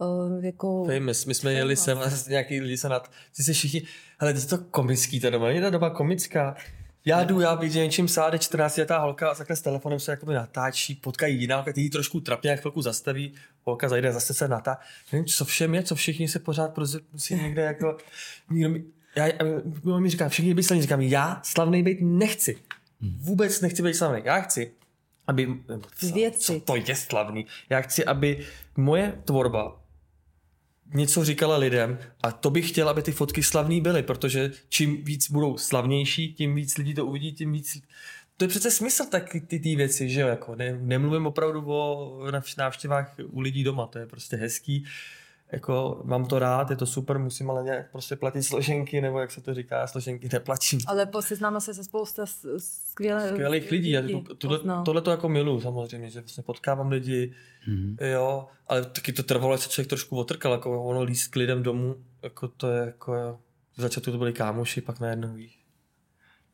[0.09, 0.85] uh, jako...
[0.85, 1.25] Famous.
[1.25, 3.11] My jsme jeli sem a nějaký lidi se nad...
[3.37, 3.83] Ty jsi všichni...
[4.19, 6.57] Ale je to komický ta doba, je ta doba komická.
[7.07, 10.35] Já jdu, já vidím něčím sáde 14 letá holka a takhle s telefonem se jakoby
[10.35, 14.49] natáčí, potkají jiná holka, ty ji trošku trapně, jak chvilku zastaví, holka zajde, zase se
[14.49, 14.79] natá.
[15.13, 17.97] Nevím, co všem je, co všichni se pořád prostě musí někde jako,
[18.51, 18.85] někdo mi,
[19.17, 22.59] já, já, mi říká, všichni by slavní, říkám, já slavný být nechci.
[23.21, 24.23] Vůbec nechci být slavný.
[24.25, 24.73] Já chci,
[25.27, 25.49] aby,
[25.97, 26.39] co, Věci.
[26.39, 29.84] co to je slavný, já chci, aby moje tvorba
[30.95, 35.31] něco říkala lidem a to bych chtěl, aby ty fotky slavný byly, protože čím víc
[35.31, 37.83] budou slavnější, tím víc lidí to uvidí, tím víc...
[38.37, 42.23] To je přece smysl tak ty, ty věci, že jo, jako ne, nemluvím opravdu o
[42.59, 44.85] návštěvách u lidí doma, to je prostě hezký,
[45.53, 49.31] jako mám to rád, je to super, musím ale nějak prostě platit složenky, nebo jak
[49.31, 50.81] se to říká, složenky neplatím.
[50.87, 52.27] Ale seznáme se se spousta
[52.59, 53.99] skvělé, skvělých lidí.
[53.99, 54.13] lidí.
[54.13, 57.35] Já tohle, tohle to jako miluju samozřejmě, že vlastně potkávám lidi,
[57.69, 57.97] mm-hmm.
[58.13, 61.97] jo, ale taky to trvalo, se člověk trošku otrkal, jako ono líst k lidem domů,
[62.23, 63.39] jako to je jako,
[63.77, 65.65] v začátku to byli kámoši, pak najednou víš,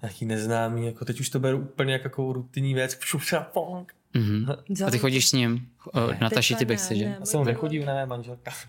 [0.03, 4.00] nějaký neznámý, jako teď už to beru úplně jako rutinní věc, všuša, pong.
[4.15, 4.87] Mm-hmm.
[4.87, 5.69] A ty chodíš s ním?
[5.95, 6.19] Ne.
[6.21, 7.17] Nataši ty backstage?
[7.21, 8.53] Já jsem nechodí, ne, manželka.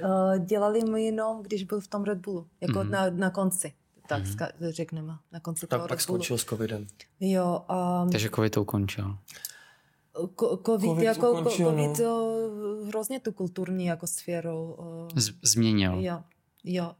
[0.00, 2.90] Eh, dělali mu jenom, když byl v tom Red Bullu, jako mm-hmm.
[2.90, 3.72] na, na konci.
[4.08, 4.70] Tak mm-hmm.
[4.70, 6.86] řekneme, na konci tak toho pak Red skončil s covidem.
[7.20, 7.64] Jo.
[8.02, 9.16] Um, Takže covid to ukončil.
[10.14, 12.86] Ko- COVID, COVID, jako, ukončil, COVID no.
[12.86, 15.94] hrozně tu kulturní jako sféru uh, Z- změnil.
[16.00, 16.22] Jo,
[16.64, 16.92] jo.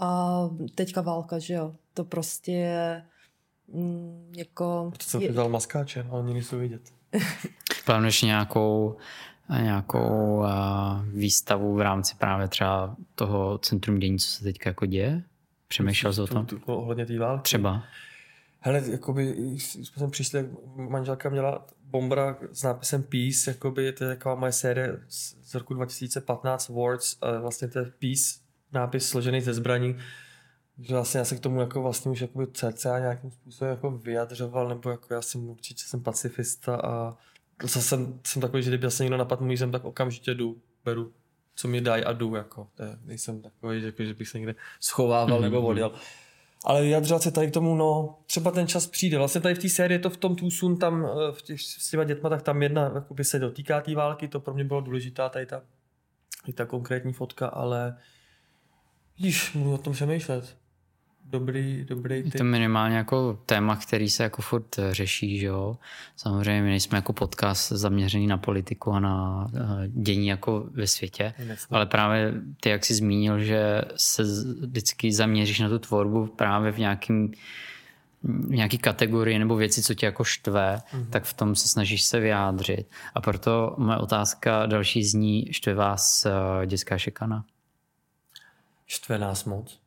[0.00, 0.40] A
[0.74, 1.74] teďka válka, že jo.
[1.94, 3.02] To prostě
[3.72, 4.86] mm, jako...
[4.88, 5.32] Proto jsem je...
[5.32, 6.82] dal maskáče, ale oni nejsou vidět.
[7.84, 8.96] Plánuješ nějakou
[9.48, 10.46] nějakou uh,
[11.06, 15.22] výstavu v rámci právě třeba toho centrum dění, co se teď jako děje?
[15.68, 16.46] Přemýšlel jsi o tom?
[16.66, 17.42] Ohledně té války?
[17.42, 17.82] Třeba.
[18.60, 24.52] Hele, jakoby, jsme přišli, manželka měla bombra s nápisem Peace, jakoby, to je taková moje
[24.52, 25.00] série
[25.42, 28.38] z roku 2015 Words, a vlastně to je Peace,
[28.72, 29.96] nápis složený ze zbraní,
[30.78, 34.68] že vlastně já se k tomu jako vlastně už jakoby cca nějakým způsobem jako vyjadřoval,
[34.68, 37.16] nebo jako já jsem určitě jsem pacifista a
[37.62, 41.12] zase jsem, jsem takový, že kdyby se někdo napadl můj zem, tak okamžitě jdu, beru,
[41.54, 42.68] co mi dají a jdu, jako.
[42.74, 45.42] To je, nejsem takový, že, jako, že bych se někde schovával mm-hmm.
[45.42, 45.66] nebo mhm.
[45.66, 45.92] odjel.
[46.64, 49.18] Ale vyjadřovat se tady k tomu, no, třeba ten čas přijde.
[49.18, 52.04] Vlastně tady v té sérii to v tom Tucson, tam eh, v těch, s těma
[52.04, 55.46] dětma, tak tam jedna jakoby se dotýká té války, to pro mě bylo důležitá, tady
[55.46, 55.62] ta,
[56.42, 57.96] tady ta konkrétní fotka, ale
[59.18, 60.56] víš, můžu o tom přemýšlet
[61.30, 62.34] dobrý, dobrý typ.
[62.34, 65.76] Je to minimálně jako téma, který se jako furt řeší, že jo.
[66.16, 71.34] Samozřejmě my nejsme jako podcast zaměřený na politiku a na eh, dění jako ve světě,
[71.38, 71.76] Nesmí.
[71.76, 74.22] ale právě ty, jak jsi zmínil, že se
[74.60, 77.32] vždycky zaměříš na tu tvorbu právě v nějakým
[78.48, 81.06] nějaký kategorii nebo věci, co tě jako štve, mm-hmm.
[81.10, 82.86] tak v tom se snažíš se vyjádřit.
[83.14, 87.44] A proto moje otázka další zní, štve vás uh, dětská šikana?
[88.86, 89.85] Štve nás moc.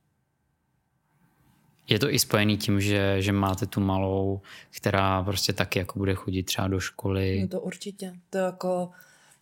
[1.90, 4.42] Je to i spojený tím, že, že máte tu malou,
[4.78, 7.42] která prostě taky jako bude chodit třeba do školy?
[7.42, 8.14] No to určitě.
[8.30, 8.90] To jako,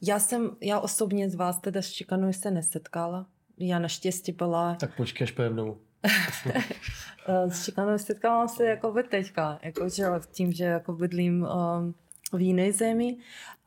[0.02, 3.26] já jsem, já osobně z vás teda s šikanou se nesetkala.
[3.58, 4.76] Já naštěstí byla...
[4.76, 5.78] Tak počkej, až pojem domů.
[7.50, 11.96] s šikanou setkávám se jako by teďka, jako, že tím, že jako bydlím um,
[12.34, 13.18] v jiné zemi,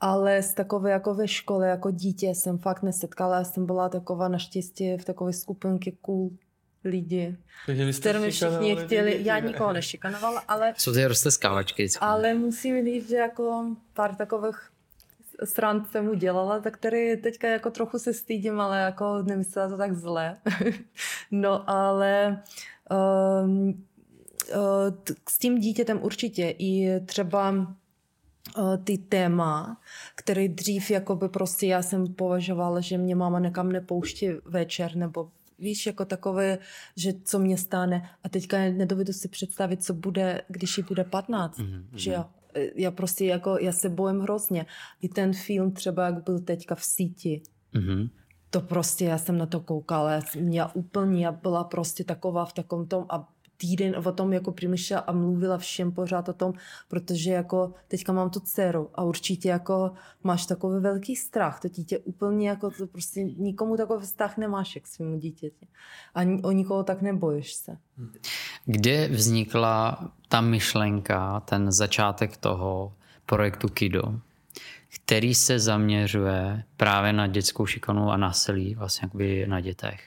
[0.00, 3.36] ale z takové jako ve škole, jako dítě jsem fakt nesetkala.
[3.36, 6.30] Já jsem byla taková naštěstí v takové skupinky cool
[6.84, 7.36] lidi,
[7.68, 10.74] s kterými všichni chtěli, já nikoho nešikanovala, ale...
[10.76, 11.88] Jsou ty rozteskávačky.
[12.00, 14.70] Ale musím říct, že jako pár takových
[15.44, 19.94] srand jsem udělala, tak který teďka jako trochu se stydím, ale jako nemyslela to tak
[19.94, 20.36] zle.
[21.30, 22.42] no ale
[23.44, 29.80] um, uh, s tím dítětem určitě i třeba uh, ty téma,
[30.14, 35.30] které dřív jako by prostě já jsem považovala, že mě máma nekam nepouští večer nebo
[35.60, 36.58] víš, jako takové,
[36.96, 41.58] že co mě stane a teďka nedovedu si představit, co bude, když jí bude 15,
[41.58, 41.84] mm-hmm.
[41.94, 42.24] že jo.
[42.74, 44.66] Já prostě jako, já se bojím hrozně.
[45.02, 47.42] I ten film třeba, jak byl teďka v síti,
[47.74, 48.10] mm-hmm.
[48.50, 52.44] to prostě, já jsem na to koukala, já, jsem, já úplně, já byla prostě taková
[52.44, 53.28] v takom tom a
[53.60, 56.52] týden o tom jako přemýšlela a mluvila všem pořád o tom,
[56.88, 59.92] protože jako teďka mám tu dceru a určitě jako
[60.24, 64.86] máš takový velký strach, to dítě úplně jako to prostě nikomu takový vztah nemáš jak
[64.86, 65.66] svému dítěti.
[66.14, 67.76] A o nikoho tak nebojíš se.
[68.64, 72.94] Kde vznikla ta myšlenka, ten začátek toho
[73.26, 74.20] projektu KIDO,
[75.04, 79.08] který se zaměřuje právě na dětskou šikanu a násilí vlastně
[79.46, 80.00] na dětech?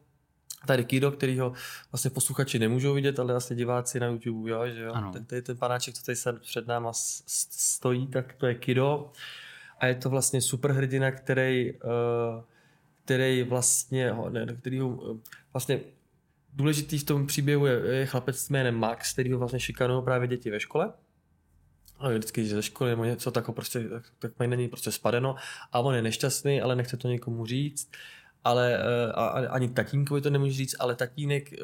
[0.66, 1.52] Tady Kido, který ho
[1.92, 4.92] vlastně posluchači nemůžou vidět, ale vlastně diváci na YouTube, jo, že jo.
[4.92, 5.12] Ano.
[5.12, 9.10] Tak tady ten panáček, co tady se před náma stojí, tak to je Kido.
[9.78, 11.80] A je to vlastně superhrdina, který uh,
[13.04, 15.18] který vlastně, ne, který ho,
[15.52, 15.80] vlastně
[16.52, 20.28] důležitý v tom příběhu je, je chlapec s jménem Max, který ho vlastně šikanují právě
[20.28, 20.92] děti ve škole.
[21.98, 24.92] A vždycky, že ze školy nebo něco tak, prostě, tak, tak mají na něj prostě
[24.92, 25.36] spadeno
[25.72, 27.90] a on je nešťastný, ale nechce to někomu říct.
[28.44, 31.56] Ale eh, a, ani tatínkovi to nemůže říct, ale tatínek eh,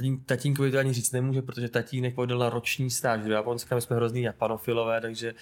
[0.00, 3.80] tatín, tatínkovi to ani říct nemůže, protože tatínek pojde na roční stáž do Japonska, my
[3.80, 5.34] jsme hrozný japanofilové, takže...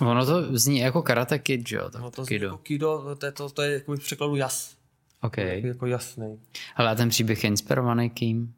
[0.00, 1.90] Ono to zní jako karate kid, jo?
[1.90, 4.76] Tak no to zní jako kido, to je, to, to je jako v překladu jas.
[5.20, 5.38] OK.
[5.38, 6.40] Jako, jako jasný.
[6.76, 8.54] Ale a ten příběh je inspirovaný kým?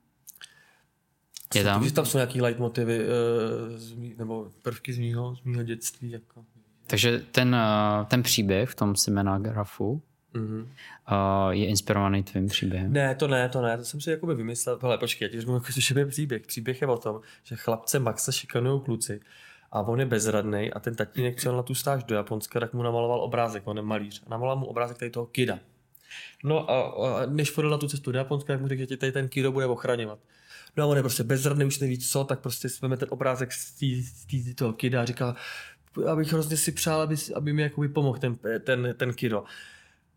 [1.54, 1.90] Je tam?
[1.90, 6.10] Tam jsou nějaký leitmotivy, uh, nebo prvky z mýho, z mýho dětství.
[6.10, 6.44] Jako.
[6.86, 8.94] Takže ten, uh, ten příběh v tom
[9.38, 10.02] grafu,
[10.34, 10.66] Mm-hmm.
[11.12, 12.92] Uh, je inspirovaný tvým příběhem?
[12.92, 14.78] Ne, to ne, to ne, to jsem si jakoby vymyslel.
[14.82, 15.62] Hele, počkej, já ti řeknu,
[15.96, 16.42] je příběh.
[16.46, 19.20] Příběh je o tom, že chlapce Maxa šikanují kluci
[19.72, 22.82] a on je bezradný a ten tatínek přijel na tu stáž do Japonska, tak mu
[22.82, 24.22] namaloval obrázek, on je malíř.
[24.26, 25.58] A namaloval mu obrázek tady toho kida.
[26.44, 28.96] No a, a než podal na tu cestu do Japonska, tak mu řekl, že tě
[28.96, 30.18] tady ten Kiro bude ochraňovat.
[30.76, 33.72] No a on je prostě bezradný, už neví co, tak prostě jsme ten obrázek z,
[33.72, 35.36] tý, z tý, toho Kida a říká,
[36.06, 39.44] abych hrozně si přál, aby, aby mi jakoby pomohl ten, ten, ten Kiro.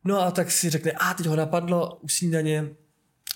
[0.08, 2.70] No a tak si řekne, a teď ho napadlo u snídaně,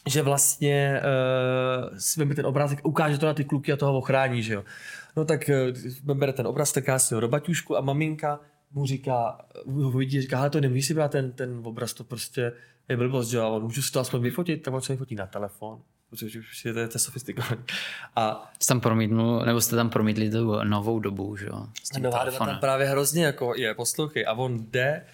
[0.09, 4.53] že vlastně uh, si ten obrázek, ukáže to na ty kluky a toho ochrání, že
[4.53, 4.63] jo.
[5.17, 5.49] No tak
[6.05, 8.39] uh, bere ten obraz, taká si ho do baťušku a maminka
[8.71, 12.51] mu říká, ho vidí, říká, ale to nemůžeš si brát ten, ten obraz, to prostě
[12.89, 15.27] je blbost, že jo, on můžu si to aspoň vyfotit, tak on se vyfotí na
[15.27, 15.81] telefon
[16.11, 17.61] protože už je to, to sofistikovaný.
[18.15, 21.67] A jste tam promítnul, nebo jste tam promítli tu novou dobu, že jo?
[21.99, 24.25] Nová doba tam právě hrozně jako je, poslouchej.
[24.27, 25.05] A on jde,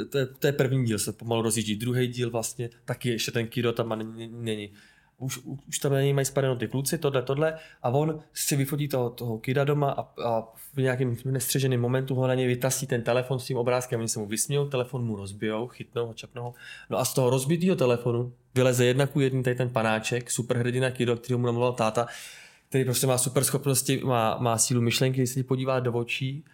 [0.00, 1.76] eh, to je, to je první díl, se pomalu rozjíždí.
[1.76, 4.72] Druhý díl vlastně taky ještě ten Kiro tam není.
[5.18, 9.10] Už, už tam není mají spadeno ty kluci, tohle, tohle, a on si vyfotí toho,
[9.10, 13.38] toho Kira doma a, a v nějakém nestřeženém momentu ho na něj vytasí ten telefon
[13.38, 16.54] s tím obrázkem, oni se mu vysmějou, telefon mu rozbijou, chytnou ho, čapnou
[16.90, 21.16] No a z toho rozbitého telefonu vyleze jedna ku jedný tady ten panáček, superhrdina Kido,
[21.16, 22.06] který mu namluval táta,
[22.68, 26.44] který prostě má super schopnosti, má, má sílu myšlenky, když se podívá do očí,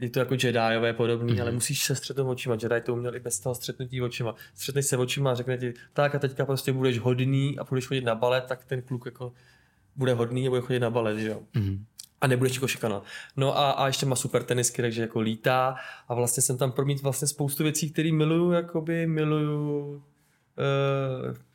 [0.00, 1.42] je to jako Jediové podobný, mm-hmm.
[1.42, 2.56] ale musíš se střetnout očima.
[2.62, 4.34] Jedi to uměl i bez toho střetnutí očima.
[4.54, 8.04] Střetneš se očima a řekne ti, tak a teďka prostě budeš hodný a budeš chodit
[8.04, 9.32] na balet, tak ten kluk jako
[9.96, 11.42] bude hodný a bude chodit na balet, že jo.
[11.54, 11.78] Mm-hmm.
[12.20, 13.04] A nebudeš jako šikanovat.
[13.36, 15.76] No a, a ještě má super tenisky, takže jako lítá
[16.08, 20.02] a vlastně jsem tam promít vlastně spoustu věcí, které miluju, jakoby miluju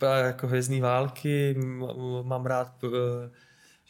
[0.02, 1.56] uh, jako hvězdní války,
[2.24, 2.92] mám rád uh,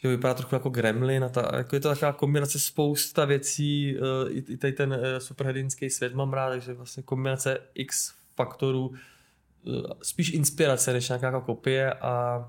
[0.02, 4.30] že vypadá trochu jako gremlin a ta, jako je to taková kombinace spousta věcí, uh,
[4.30, 9.82] i, i tady ten uh, superhrdinský svět mám rád, takže vlastně kombinace x faktorů, uh,
[10.02, 12.44] spíš inspirace než nějaká jako kopie a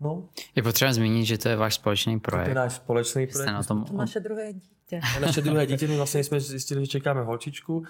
[0.00, 0.28] No.
[0.54, 2.44] Je potřeba zmínit, že to je váš společný projekt.
[2.44, 3.48] To je náš společný projekt.
[3.48, 3.84] Jste na tom...
[3.84, 5.00] To naše druhé dítě.
[5.20, 7.84] naše druhé dítě, my vlastně jsme zjistili, že čekáme holčičku.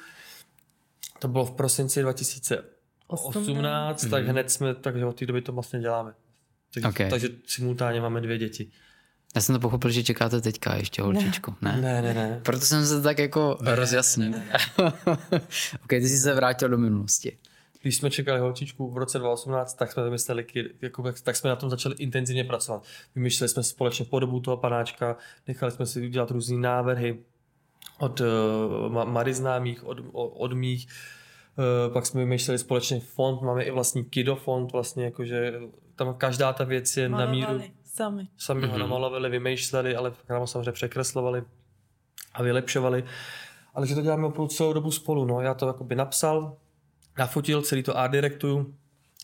[1.19, 4.07] To bylo v prosinci 2018, 18.
[4.11, 6.15] tak hned jsme, takže od té doby to vlastně děláme.
[6.75, 7.11] Takže, okay.
[7.11, 8.71] takže simultánně máme dvě děti.
[9.35, 11.79] Já jsem to pochopil, že čekáte teďka ještě holčičku, ne?
[11.81, 12.41] Ne, ne, ne.
[12.43, 14.31] Proto jsem se tak jako ne, rozjasnil.
[14.31, 14.47] Ne,
[14.79, 15.13] ne, ne.
[15.85, 17.39] ok, ty jsi se vrátil do minulosti.
[17.83, 20.47] Když jsme čekali holčičku v roce 2018, tak jsme vymysleli,
[20.83, 22.85] jako, tak jsme na tom začali intenzivně pracovat.
[23.15, 25.17] Vymýšleli jsme společně podobu toho panáčka,
[25.49, 27.19] nechali jsme si udělat různé návrhy
[27.99, 28.27] od uh,
[29.05, 30.89] Mary známých, od, od, od mých,
[31.87, 35.61] Uh, pak jsme vymýšleli společně fond, máme i vlastní kido fond, vlastně jakože
[36.05, 37.65] tam každá ta věc je Malovali na míru.
[37.85, 38.29] Sami.
[38.39, 38.67] Sami mm-hmm.
[38.67, 38.81] ho mhm.
[38.81, 41.45] namalovali, vymýšleli, ale nám ho samozřejmě překreslovali
[42.35, 43.05] a vylepšovali.
[43.75, 45.25] Ale že to děláme opravdu celou dobu spolu.
[45.25, 45.41] No.
[45.41, 46.57] Já to jakoby napsal,
[47.19, 48.75] nafotil, celý to art directuju,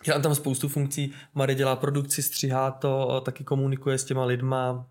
[0.05, 4.87] Dělám tam spoustu funkcí, Marie dělá produkci, střihá to, taky komunikuje s těma lidma,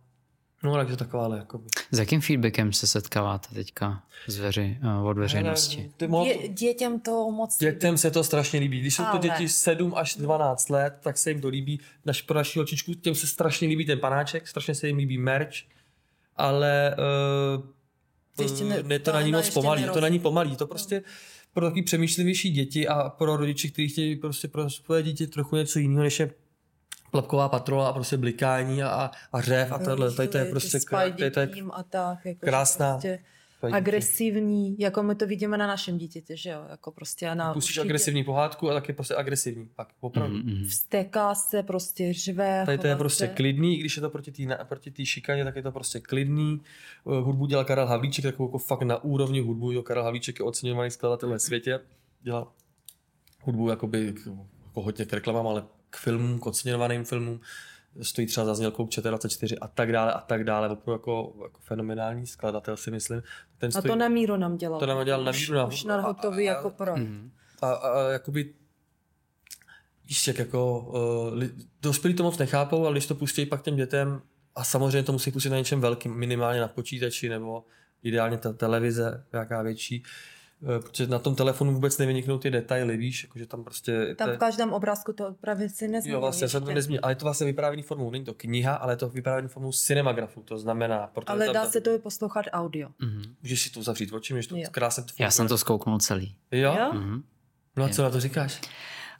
[0.64, 1.62] No, takže taková jako.
[1.92, 5.92] S jakým feedbackem se setkáváte teďka z veři, eh, od veřejnosti?
[6.24, 8.80] Dě, dětem to moc Dětem se to strašně líbí.
[8.80, 11.80] Když jsou to děti 7 až 12 let, tak se jim to líbí.
[12.06, 15.56] Naš, pro naši holčičku těm se strašně líbí ten panáček, strašně se jim líbí merch,
[16.36, 16.96] ale
[17.58, 17.64] uh,
[18.44, 20.56] ještě ne, ne, to na ní moc pomalí, to na ní pomalí.
[20.56, 21.04] To prostě
[21.54, 25.80] pro takový přemýšlivější děti a pro rodiče, kteří chtějí prostě pro svoje dítě trochu něco
[25.80, 26.32] jiného, než je
[27.12, 31.10] plavková patrola a prostě blikání a, a řev a tohle, tady to je prostě krá,
[31.10, 32.92] to je, to je a tak, jako krásná.
[32.92, 33.20] Prostě
[33.62, 38.24] agresivní, jako my to vidíme na našem dítěti, že jo, jako prostě na Pustíš agresivní
[38.24, 40.38] pohádku a taky prostě agresivní, pak opravdu.
[40.38, 40.68] Mm-hmm.
[40.68, 42.64] Vstéká se, prostě řve.
[42.66, 43.34] Tady to je prostě se.
[43.34, 46.62] klidný, když je to proti té proti šikaně, tak je to prostě klidný.
[47.04, 50.46] Uh, hudbu dělal Karel Havlíček, takovou jako fakt na úrovni hudbu, jo, Karel Havlíček je
[50.46, 51.80] oceňovaný skladatel ve světě,
[52.22, 52.52] dělal
[53.42, 54.14] hudbu jakoby
[54.74, 57.40] jako hodně k reklamám, ale k filmům, k oceňovaným filmům,
[58.02, 62.28] stojí třeba za znělkou ČT24 a tak dále a tak dále, opravdu jako, jako fenomenální
[62.28, 63.24] skladatel si myslím.
[63.58, 64.80] Ten stojí, a to na míru nám dělal.
[64.80, 65.68] To nám dělal na míru.
[65.68, 66.96] Už, už na hotový jako pro.
[67.62, 68.54] A, a, a jakoby
[70.06, 71.44] víš, jak jako uh,
[71.82, 74.22] dospělí to moc nechápou, ale když to pustí pak těm dětem,
[74.56, 77.66] a samozřejmě to musí pustit na něčem velkým, minimálně na počítači nebo
[78.04, 80.08] ideálně ta televize, jaká větší, uh,
[80.66, 84.16] protože na tom telefonu vůbec nevyniknou ty detaily, víš, jakože tam prostě...
[84.16, 86.14] Tam v každém obrázku to právě si nezmění.
[86.14, 88.94] Jo, vlastně se to nezmění, ale je to vlastně vyprávěný formou, není to kniha, ale
[88.94, 91.12] je to vyprávěný formou cinemagrafu, to znamená...
[91.28, 92.90] Ale dá tam, se to i poslouchat audio.
[92.90, 93.36] Mm-hmm.
[93.44, 96.36] Můžeš si to zavřít oči, můžeš to krásně to Já jsem to zkouknul celý.
[96.52, 96.76] Jo?
[96.80, 96.92] jo?
[96.94, 97.22] Mm-hmm.
[97.78, 98.62] No a co na to říkáš?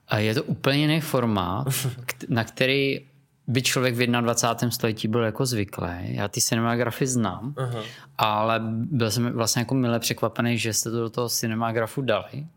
[0.08, 1.68] A je to úplně jiný formát,
[2.30, 3.08] na který
[3.48, 4.72] by člověk v 21.
[4.72, 5.88] století byl jako zvyklý.
[6.02, 7.84] Já ty cinemografy znám, uh-huh.
[8.18, 12.48] ale byl jsem vlastně jako milé překvapený, že jste to do toho cinemagrafu dali.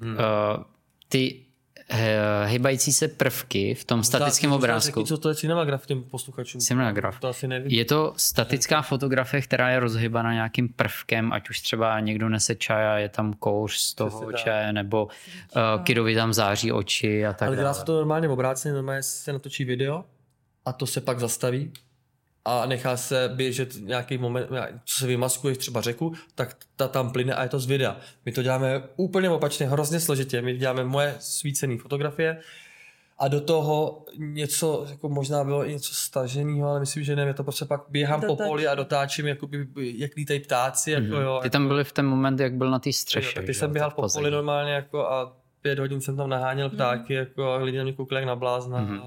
[0.00, 0.12] Hmm.
[0.12, 0.62] Uh,
[1.08, 1.40] ty
[2.44, 5.02] hejbající se prvky v tom statickém obrázku.
[5.02, 6.60] Co to je cinemagraf těm posluchačům?
[6.60, 7.20] Cinemagraf.
[7.20, 7.76] To asi neví.
[7.76, 12.86] Je to statická fotografie, která je rozhybaná nějakým prvkem, ať už třeba někdo nese čaj
[12.86, 17.48] a je tam kouř z toho čaje, nebo uh, kidovi tam září oči a tak
[17.48, 20.04] Ale dělá se to normálně v obráceně, normálně se natočí video
[20.70, 21.72] a to se pak zastaví
[22.44, 24.48] a nechá se běžet nějaký moment,
[24.84, 27.96] co se vymaskuješ třeba řeku, tak ta tam plyne a je to z videa.
[28.26, 30.42] My to děláme úplně opačně, hrozně složitě.
[30.42, 32.40] My děláme moje svícené fotografie
[33.18, 37.34] a do toho něco, jako možná bylo i něco staženého, ale myslím, že ne, je
[37.34, 38.38] to prostě pak běhám Dotač.
[38.38, 40.90] po poli a dotáčím, jakoby, jak lítají ptáci.
[40.90, 41.22] Jako, mm-hmm.
[41.22, 43.28] jo, ty tam byli v ten moment, jak byl na té střeše.
[43.28, 46.68] Jo, tak ty jsem běhal po poli normálně jako a pět hodin jsem tam naháněl
[46.68, 46.76] mhm.
[46.76, 47.18] ptáky, mm.
[47.18, 48.80] jako a lidi na mě koukali jak na blázna.
[48.80, 49.00] Mm.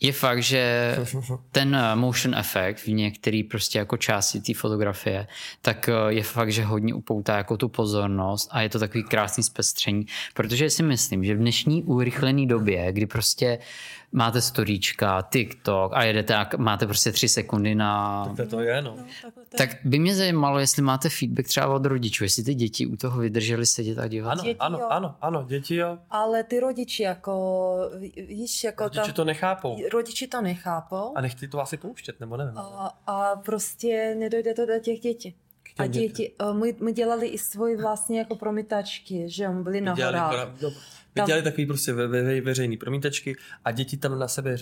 [0.00, 0.96] Je fakt, že
[1.52, 5.26] ten eh, motion effect v některé prostě jako části té fotografie,
[5.62, 9.42] tak eh, je fakt, že hodně upoutá jako tu pozornost a je to takový krásný
[9.42, 13.58] zpestření, protože si myslím, že v dnešní urychlené době, kdy prostě
[14.16, 18.24] máte storíčka, TikTok a jedete a máte prostě tři sekundy na...
[18.36, 18.96] Tak to je, no.
[18.96, 22.96] no tak by mě zajímalo, jestli máte feedback třeba od rodičů, jestli ty děti u
[22.96, 24.30] toho vydrželi sedět a dívat.
[24.30, 24.86] Ano, děti, ano, jo.
[24.90, 25.98] ano, ano, děti jo.
[26.10, 27.76] Ale ty rodiči jako,
[28.28, 29.76] víš, jako Rodiči tam, to nechápou.
[29.92, 31.12] Rodiči to nechápou.
[31.16, 32.58] A nechci to asi pouštět, nebo nevím.
[32.58, 35.34] A, a prostě nedojde to do těch dětí.
[35.78, 40.48] A děti, my, my dělali i svoji vlastně jako promítačky, že on byli na horách.
[41.16, 44.56] My dělali takový prostě ve, ve, veřejný promítačky a děti tam na sebe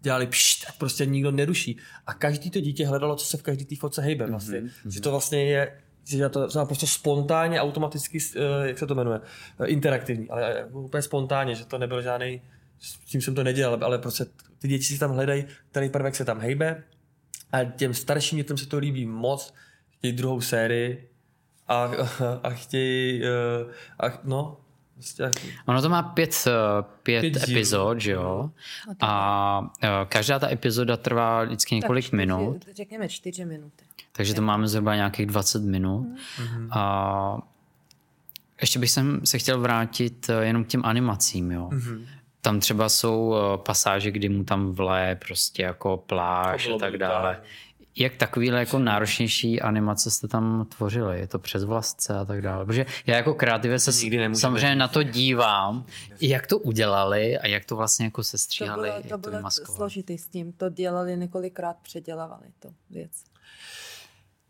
[0.00, 1.76] dělali pšt, a prostě nikdo neruší.
[2.06, 4.60] A každý to dítě hledalo, co se v každý té fotce hejbe vlastně.
[4.60, 4.90] Mm-hmm.
[4.90, 5.72] Že to vlastně je
[6.04, 9.20] že to znamená prostě spontánně, automaticky, eh, jak se to jmenuje,
[9.60, 12.42] eh, interaktivní, ale úplně spontánně, že to nebyl žádný,
[12.78, 14.26] s tím jsem to nedělal, ale prostě
[14.58, 16.84] ty děti si tam hledají, který prvek se tam hejbe
[17.52, 19.54] a těm starším dětem se to líbí moc,
[19.90, 21.10] chtějí druhou sérii
[21.68, 21.82] a,
[22.42, 24.60] a chtějí, eh, a, no,
[25.66, 28.50] ono to má pět, eh, pět, pět epizod, že jo?
[29.00, 32.64] A eh, každá ta epizoda trvá vždycky několik čtyři, minut.
[32.76, 33.84] Řekněme čtyři minuty.
[34.12, 36.06] Takže to máme zhruba nějakých 20 minut.
[36.06, 36.68] Mm-hmm.
[36.70, 37.38] A
[38.60, 38.90] ještě bych
[39.24, 41.68] se chtěl vrátit eh, jenom k těm animacím, jo.
[41.72, 42.06] Mm-hmm.
[42.40, 47.40] Tam třeba jsou pasáže, kdy mu tam vle prostě jako pláž a tak dále.
[48.00, 51.20] Tak jak takovýhle jako náročnější animace jste tam tvořili?
[51.20, 52.66] Je to přes vlastce a tak dále?
[52.66, 53.92] Protože já jako kreativě se
[54.34, 55.84] samozřejmě na to dívám,
[56.20, 58.90] jak to udělali a jak to vlastně jako se stříhali.
[58.90, 63.12] To bylo, to bylo složitý s tím, to dělali několikrát, předělávali to věc.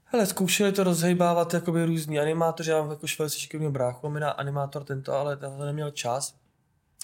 [0.05, 5.36] Hele, zkoušeli to rozhejbávat jakoby různý animátoři, já mám jako šikovného bráchu, animátor tento, ale
[5.36, 6.39] ten neměl čas.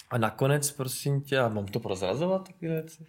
[0.09, 3.05] A nakonec, prosím tě, já mám to prozrazovat taky věci?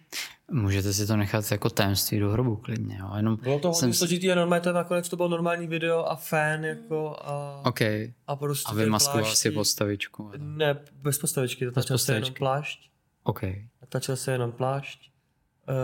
[0.51, 2.97] Můžete si to nechat jako tajemství do hrobu klidně.
[2.99, 3.11] Jo.
[3.15, 3.93] Jenom bylo to hodně jsem...
[3.93, 8.13] složitý a normálně to nakonec to bylo normální video a fan jako a, okay.
[8.27, 10.31] a prostě A vymaskoval si postavičku.
[10.37, 12.89] Ne, bez postavičky, to tačil se jenom plášť.
[13.23, 13.67] Okay.
[13.89, 15.11] Tačil se jenom plášť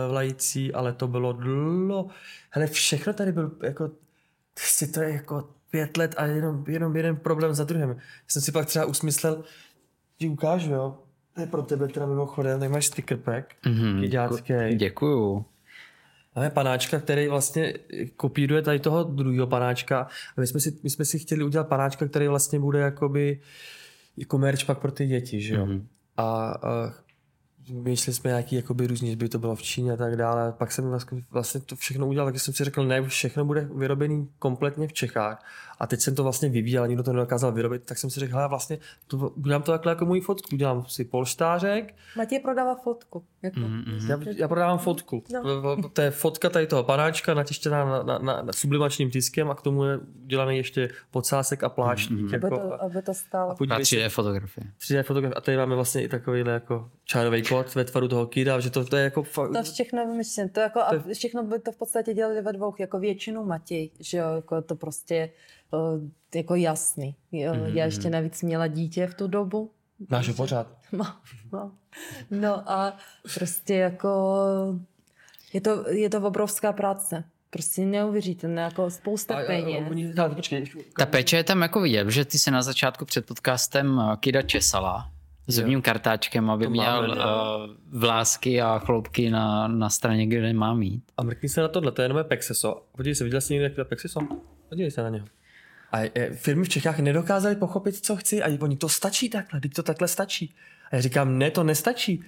[0.10, 2.08] vlající, ale to bylo dlo.
[2.50, 3.92] Hele, všechno tady byl jako,
[4.60, 7.90] si to je jako pět let a jenom, jenom jeden problém za druhým.
[7.90, 7.96] Já
[8.28, 9.44] jsem si pak třeba usmyslel,
[10.18, 10.98] ti ukážu, jo.
[11.36, 14.08] To je pro tebe teda mimochodem, tak máš sticker pack, mm-hmm.
[14.76, 15.46] Děkuju.
[16.36, 17.74] Máme panáčka, který vlastně
[18.18, 20.08] kopíruje tady toho druhého panáčka.
[20.38, 23.40] A my jsme, si, my jsme si chtěli udělat panáčka, který vlastně bude jakoby
[24.18, 25.66] jako merch pak pro ty děti, že jo.
[25.66, 25.84] Mm-hmm.
[26.18, 26.94] A, a
[27.70, 30.52] Myšli jsme nějaký jakoby různý, že by to bylo v Číně a tak dále.
[30.52, 34.30] Pak jsem vlastně, vlastně to všechno udělal, tak jsem si řekl, ne, všechno bude vyrobený
[34.40, 35.46] kompletně v Čechách.
[35.80, 38.48] A teď jsem to vlastně vyvíjel, nikdo to nedokázal vyrobit, tak jsem si řekl, já
[38.48, 41.96] vlastně to, udělám to takhle jako můj fotku, udělám si polštářek.
[42.18, 43.24] Matěj prodává fotku.
[43.42, 43.60] Jako.
[43.60, 44.10] Mm-hmm.
[44.10, 45.24] Já, já, prodávám fotku.
[45.34, 45.90] No.
[45.90, 49.62] To je fotka tady toho panáčka natištěná na, na, na, na sublimačním tiskem a k
[49.62, 52.20] tomu je udělaný ještě podsásek a pláštík.
[52.20, 52.34] Mm-hmm.
[52.34, 53.52] Jako, aby, to, aby to stálo.
[53.52, 54.68] A, a 3D fotografie.
[54.80, 55.36] 3D fotografie.
[55.36, 58.86] A tady máme vlastně i takový jako čárový kód ve tvaru toho kýda, že to,
[58.86, 59.22] to je jako...
[59.22, 60.50] Fa- to všechno vymyslím.
[60.50, 60.86] To jako, to...
[60.86, 64.62] A všechno by to v podstatě dělali ve dvou, jako většinu Matěj, že jo, jako
[64.62, 65.30] to prostě
[66.36, 67.16] jako jasný.
[67.32, 67.54] Jo.
[67.54, 67.76] Mm-hmm.
[67.76, 69.72] Já ještě navíc měla dítě v tu dobu.
[70.10, 70.68] Máš ho pořád?
[70.92, 71.18] Mám,
[71.52, 71.78] mám.
[72.32, 72.98] No a
[73.36, 74.38] prostě jako
[75.54, 77.24] je to, je to obrovská práce.
[77.50, 80.16] Prostě neuvěřítelné, jako spousta peněz.
[80.98, 85.15] Ta péče je tam jako vidět, že ty se na začátku před podcastem Kida česala
[85.48, 91.04] zubním kartáčkem, aby měl uh, vlásky a chloupky na, na straně, kde má mít.
[91.18, 92.86] A mrkni se na tohle, to je jenom Pexeso.
[92.92, 94.20] Podívej se, viděl jsi někde Pexeso?
[94.70, 95.28] Podívej se na něho.
[95.92, 99.84] A firmy v Čechách nedokázaly pochopit, co chci a oni to stačí takhle, teď to
[99.84, 100.56] takhle stačí.
[100.92, 102.24] A já říkám, ne, to nestačí.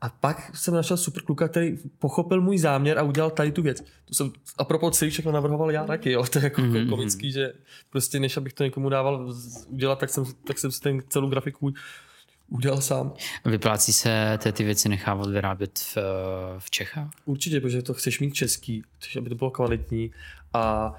[0.00, 3.80] A pak jsem našel super kluka, který pochopil můj záměr a udělal tady tu věc.
[4.04, 6.24] To jsem a propos celý všechno navrhoval já taky, jo.
[6.32, 6.88] To je jako mm-hmm.
[6.88, 7.52] komický, že
[7.90, 9.28] prostě než abych to někomu dával
[9.68, 11.74] udělat, tak jsem, tak jsem si ten celou grafiku
[12.52, 13.14] udělal sám.
[13.44, 15.96] Vyplácí se ty, ty věci nechávat vyrábět v,
[16.58, 17.10] v Čechách?
[17.24, 20.10] Určitě, protože to chceš mít český, chceš, aby to bylo kvalitní
[20.52, 20.94] a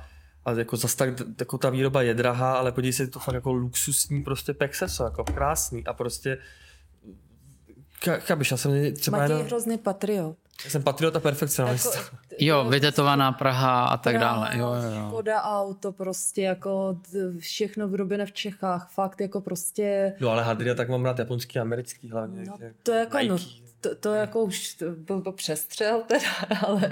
[0.45, 3.53] a jako zase tak, jako ta výroba je drahá, ale podívej se, to fakt jako
[3.53, 6.37] luxusní prostě pexeso, jako krásný a prostě
[8.19, 9.47] chápeš, já jsem třeba Matěj jenom...
[9.47, 10.37] hrozný patriot.
[10.63, 11.99] Já jsem patriot a perfekcionalista.
[11.99, 14.49] Jako, jo, vytetovaná Praha a tak dále.
[14.53, 15.07] Jo, jo.
[15.07, 16.97] Škoda auto, prostě jako
[17.39, 20.13] všechno vyrobené v Čechách, fakt jako prostě...
[20.19, 22.43] No ale Hadria tak mám rád japonský, americký hlavně.
[22.45, 23.37] No, to jako, no,
[23.83, 26.29] to, to jako už to byl to přestřel teda,
[26.65, 26.91] ale...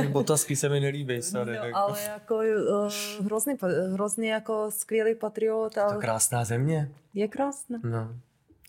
[0.00, 1.56] Mm, botasky se mi nelíbí, sorry.
[1.56, 1.78] No, jako.
[1.78, 3.54] ale jako uh, hrozný,
[3.92, 5.78] hrozný jako skvělý patriot.
[5.78, 5.94] Ale...
[5.94, 6.90] To krásná země.
[7.14, 7.78] Je krásná.
[7.82, 8.14] No.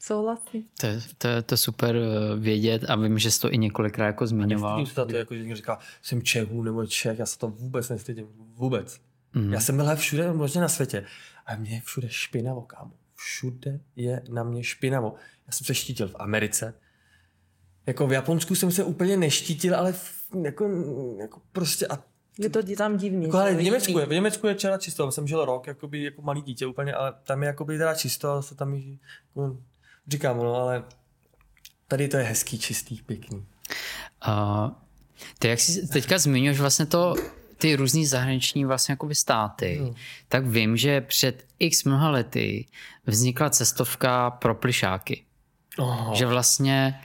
[0.05, 0.63] Souhlasím.
[0.81, 0.87] To,
[1.17, 4.81] to, to je super eh, vědět a vím, že jsi to i několikrát jako zmiňoval.
[4.81, 7.89] A se to, jako, že někdo říká, jsem Čehu nebo Čech, já se to vůbec
[7.89, 8.27] nestydím.
[8.55, 8.99] Vůbec.
[9.33, 9.53] Mm.
[9.53, 11.05] Já jsem byl všude možná na světě.
[11.45, 12.91] A mě je všude špinavo, kámo.
[13.15, 15.15] Všude je na mě špinavo.
[15.47, 16.73] Já jsem se štítil v Americe.
[17.85, 20.69] Jako v Japonsku jsem se úplně neštítil, ale v, jako,
[21.19, 22.03] jako prostě a
[22.39, 23.25] je to tam divný.
[23.25, 26.21] Jako, ale v Německu je, v Německu je čera čisto, jsem žil rok, jakoby, jako
[26.21, 29.57] malý dítě úplně, ale tam je jakoby teda čisto, ale se tam jako,
[30.07, 30.83] Říkám, no, ale
[31.87, 33.45] tady to je hezký, čistý, pěkný.
[34.27, 34.71] Uh,
[35.39, 37.15] ty jak jsi teďka zmiňuješ vlastně to,
[37.57, 39.95] ty různý zahraniční vlastně jakoby státy, hmm.
[40.27, 42.65] tak vím, že před x mnoha lety
[43.05, 45.23] vznikla cestovka pro plišáky.
[45.77, 46.13] Oh.
[46.13, 47.01] Že vlastně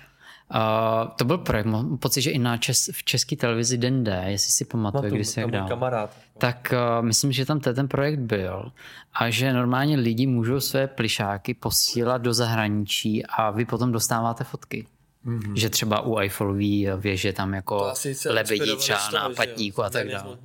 [0.55, 4.25] Uh, to byl projekt, mám pocit, že i na čes, v české televizi Den D,
[4.27, 5.69] jestli si pamatuje, kdy se jak dál.
[5.69, 6.17] Kamarád.
[6.39, 8.73] Tak uh, myslím, že tam ten projekt byl
[9.15, 14.87] a že normálně lidi můžou své plišáky posílat do zahraničí a vy potom dostáváte fotky.
[15.27, 15.55] Mm-hmm.
[15.55, 17.93] Že třeba u Eiffelové věže tam jako
[18.27, 20.39] lebedí třeba na patníku a tak dále.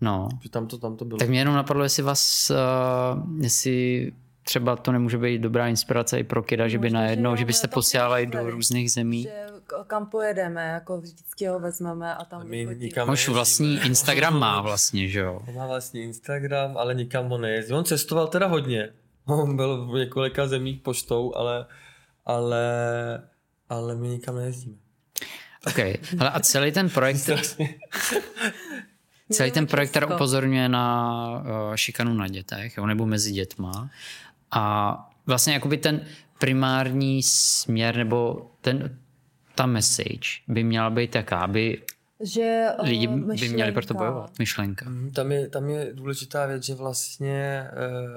[0.00, 0.28] No.
[0.40, 1.18] Že tam to, tam to bylo.
[1.18, 4.12] Tak mě jenom napadlo, jestli vás, uh, jestli
[4.44, 8.26] třeba to nemůže být dobrá inspirace i pro Kida, že by najednou, že byste posílali
[8.26, 9.22] do různých zemí.
[9.22, 9.46] Že
[9.86, 15.08] kam pojedeme, jako vždycky ho vezmeme a tam My nikam Už vlastní Instagram má vlastně,
[15.08, 15.42] že jo?
[15.48, 17.72] On má vlastní Instagram, ale nikam ho nejezdí.
[17.72, 18.88] On cestoval teda hodně.
[19.26, 21.66] On byl v několika zemích poštou, ale,
[22.24, 22.62] ale,
[23.68, 24.76] ale my nikam nejezdíme.
[25.66, 25.78] OK,
[26.20, 27.30] ale a celý ten projekt...
[29.32, 33.90] celý ten projekt upozorňuje na uh, šikanu na dětech, jo, nebo mezi dětma.
[34.54, 34.96] A
[35.26, 36.00] vlastně jakoby ten
[36.38, 38.98] primární směr nebo ten,
[39.54, 41.82] ta message by měla být taká, aby
[42.20, 44.38] že uh, lidi by měli pro to bojovat.
[44.38, 44.88] Myšlenka.
[44.88, 47.64] Mm, tam je, tam je důležitá věc, že vlastně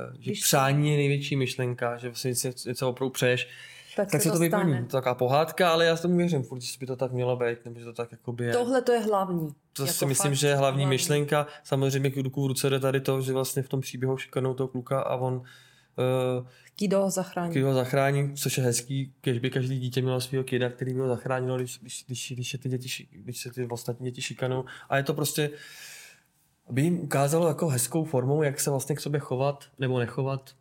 [0.10, 2.34] uh, že přání je největší myšlenka, že vlastně
[2.68, 3.48] něco opravdu přeješ,
[3.96, 4.86] tak, tak se to vyplní.
[4.86, 7.66] To taková pohádka, ale já s tomu věřím furt, že by to tak mělo být,
[7.66, 8.54] nebo že to tak jakoby je.
[8.54, 9.50] Tohle to je hlavní.
[9.74, 11.48] To jako si myslím, že je hlavní, hlavní myšlenka.
[11.64, 14.68] Samozřejmě k ruku v ruce jde tady to, že vlastně v tom příběhu šikanou toho
[14.68, 15.46] kluka a on Uh,
[16.76, 17.54] Kido ho zachrání.
[17.54, 21.00] Kido ho zachrání, což je hezký, když by každý dítě mělo svého kida, který by
[21.00, 24.66] ho zachránil, když, když, když, když, se ty děti, když se ty ostatní děti šikanou.
[24.90, 25.50] A je to prostě,
[26.72, 30.56] by jim ukázalo jako hezkou formou, jak se vlastně k sobě chovat nebo nechovat.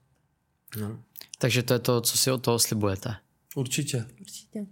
[0.81, 1.03] No.
[1.39, 3.17] Takže to je to, co si od toho slibujete.
[3.55, 4.05] Určitě.
[4.21, 4.67] Určitě.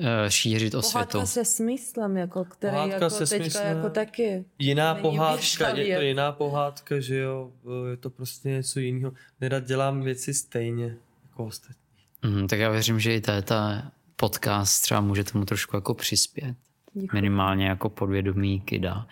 [0.00, 1.26] Eh, šířit o pohádka světu.
[1.26, 3.76] se smyslem, jako, který pohádka jako se teďka smyslem.
[3.76, 4.44] jako taky.
[4.58, 7.50] Jiná pohádka, je to jiná pohádka, že jo,
[7.90, 9.12] je to prostě něco jiného.
[9.40, 11.76] Nerad dělám věci stejně jako ostatní.
[12.22, 16.56] Mm, tak já věřím, že i ta podcast třeba může tomu trošku jako přispět.
[16.92, 17.16] Děkuji.
[17.16, 19.06] Minimálně jako podvědomí kida.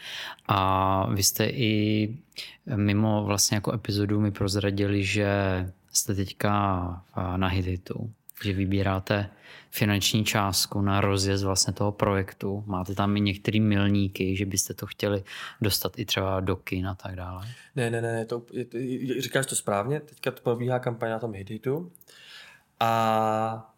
[0.48, 2.14] A vy jste i
[2.76, 5.28] mimo vlastně jako epizodu mi prozradili, že
[5.92, 7.02] jste teďka
[7.36, 8.10] na Hititu,
[8.45, 9.30] že vybíráte
[9.70, 12.64] finanční částku na rozjezd vlastně toho projektu.
[12.66, 15.24] Máte tam i některé milníky, že byste to chtěli
[15.61, 17.47] dostat i třeba do kin a tak dále?
[17.76, 20.01] Ne, ne, ne, to, je, říkáš to správně.
[20.01, 21.93] Teďka to probíhá kampaň na tom Hiditu.
[22.80, 23.72] A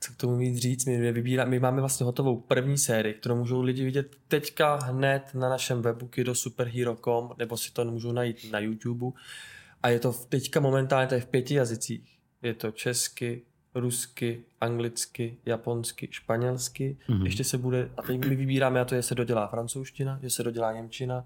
[0.00, 3.62] co k tomu mít říct, my, vybírá, my máme vlastně hotovou první sérii, kterou můžou
[3.62, 9.06] lidi vidět teďka hned na našem webu kidosuperhero.com nebo si to můžou najít na YouTube.
[9.82, 12.18] A je to teďka momentálně to je v pěti jazycích.
[12.42, 13.42] Je to česky,
[13.80, 16.96] rusky, anglicky, japonsky, španělsky.
[17.08, 17.24] Mm-hmm.
[17.24, 20.42] Ještě se bude, a teď my vybíráme, a to je, se dodělá francouzština, že se
[20.42, 21.24] dodělá němčina,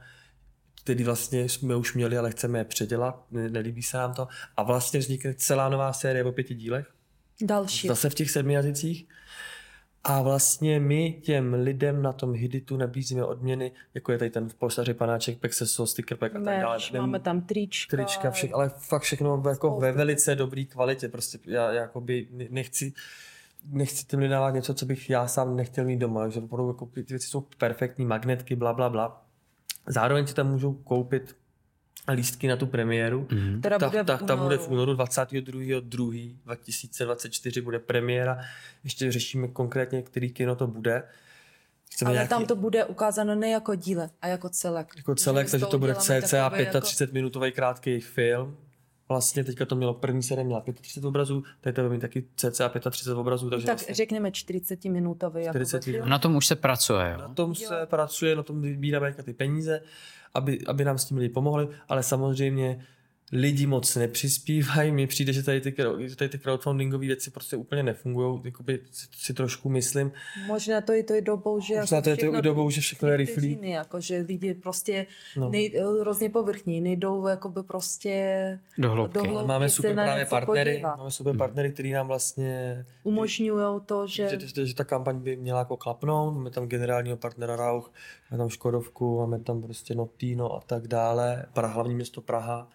[0.85, 4.29] tedy vlastně jsme už měli, ale chceme je předělat, nelíbí se nám to.
[4.57, 6.93] A vlastně vznikne celá nová série o pěti dílech.
[7.41, 7.89] Další.
[7.89, 9.09] Zase v těch sedmi jazycích.
[10.05, 14.95] A vlastně my těm lidem na tom Hiditu nabízíme odměny, jako je tady ten polštaři
[14.95, 16.79] panáček, Pexeso, sticker pack a tak dále.
[16.99, 17.97] Máme tam trička.
[17.97, 21.09] Trička, vše, ale fakt všechno jako ve velice dobré kvalitě.
[21.09, 22.93] Prostě já jakoby nechci,
[23.67, 26.21] nechci těm lidem dávat něco, co bych já sám nechtěl mít doma.
[26.21, 29.25] Takže opravdu jako ty věci jsou perfektní, magnetky, bla, bla, bla.
[29.87, 31.37] Zároveň si tam můžou koupit
[32.11, 33.29] lístky na tu premiéru.
[33.33, 33.61] Mm.
[33.61, 36.37] Která ta, bude ta, ta bude v únoru 22.2.
[36.45, 38.39] 2024 bude premiéra.
[38.85, 41.03] Ještě řešíme konkrétně, který kino to bude.
[41.93, 42.29] Chceme Ale nějaký...
[42.29, 44.93] tam to bude ukázáno ne jako díle, a jako celek.
[44.97, 47.15] Jako celek, takže to bude cca 35 jako...
[47.15, 48.57] minutový krátký film.
[49.13, 52.69] Vlastně teďka to mělo první série měla 35 obrazů, tady to bude mít taky cca
[52.91, 53.51] 35 obrazů.
[53.51, 53.95] Takže tak vlastně...
[53.95, 55.49] řekněme 40 minutový.
[55.49, 57.19] 40 jako na tom už se pracuje, jo?
[57.19, 57.69] Na tom jo.
[57.69, 59.81] se pracuje, na tom vybíráme ty peníze,
[60.35, 62.87] aby, aby nám s tím lidi pomohli, ale samozřejmě
[63.33, 64.93] lidi moc nepřispívají.
[64.93, 65.73] Mně přijde, že tady ty,
[66.17, 68.41] tady ty crowdfundingové věci prostě úplně nefungují.
[68.45, 70.13] Jakoby si, si trošku myslím.
[70.47, 72.81] Možná to je to je dobou, že Možná jako to je to i dobou, že
[72.81, 73.59] všechno je rychlý.
[73.63, 75.07] Jako, že lidi prostě
[75.37, 75.49] no.
[75.49, 78.13] nej, hrozně povrchní, nejdou jakoby prostě
[78.79, 79.15] do hloubky.
[79.15, 80.97] Do hloubky máme super právě partnery, podívat.
[80.97, 84.29] máme super partnery, kteří nám vlastně umožňují to, že...
[84.29, 84.67] Že, že...
[84.67, 86.35] že, ta kampaň by měla jako klapnout.
[86.35, 87.93] Máme tam generálního partnera Rauch,
[88.31, 91.47] máme tam Škodovku, máme tam prostě Notino a tak dále.
[91.53, 92.69] Praha, hlavní město Praha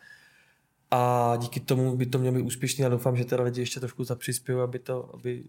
[0.92, 4.04] a díky tomu by to mělo být úspěšný a doufám, že teda lidi ještě trošku
[4.04, 5.44] zapřispějí, aby to, aby,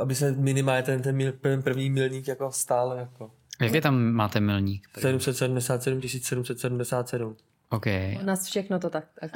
[0.00, 3.30] aby se minimálně ten, ten, mil, ten první milník jako stále jako.
[3.60, 4.88] Jaký tam máte milník?
[4.98, 7.36] 777 777.
[7.70, 7.86] OK.
[8.22, 9.04] U nás všechno to tak.
[9.20, 9.30] tak,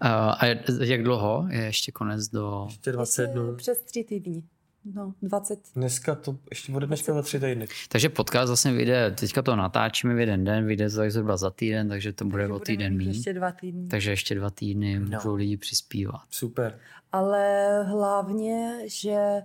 [0.00, 0.46] a
[0.80, 2.64] jak dlouho je ještě konec do...
[2.68, 3.56] Ještě 20 dnů.
[3.56, 4.42] Přes tři týdny.
[4.84, 5.60] No, 20.
[5.76, 7.66] Dneska to ještě bude dneska za tři týdny.
[7.88, 11.50] Takže podcast vlastně vyjde, teďka to natáčíme v jeden den, vyjde to tak zhruba za
[11.50, 13.10] týden, takže to bude takže o týden méně.
[13.10, 13.88] Ještě dva týdny.
[13.88, 15.06] Takže ještě dva týdny no.
[15.06, 16.20] můžou lidi přispívat.
[16.30, 16.78] Super.
[17.12, 19.42] Ale hlavně, že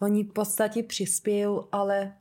[0.00, 2.12] oni v podstatě přispějí, ale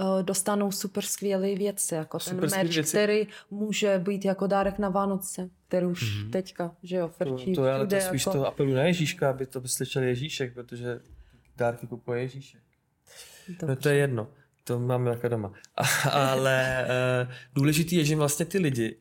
[0.00, 2.96] uh, dostanou super skvělé věci, jako super ten merch, věci.
[2.96, 6.30] který může být jako dárek na Vánoce, který už mm-hmm.
[6.30, 7.54] teďka, že jo, frčí.
[7.54, 8.38] To, to je ale to spíš jako...
[8.38, 11.00] to apelu na Ježíška, aby to slyšel Ježíšek, protože
[11.56, 12.60] dárky kupuje Ježíšek.
[13.68, 14.28] No to je jedno,
[14.64, 15.52] to máme jako doma.
[16.12, 16.86] Ale
[17.26, 18.96] uh, důležitý je, že vlastně ty lidi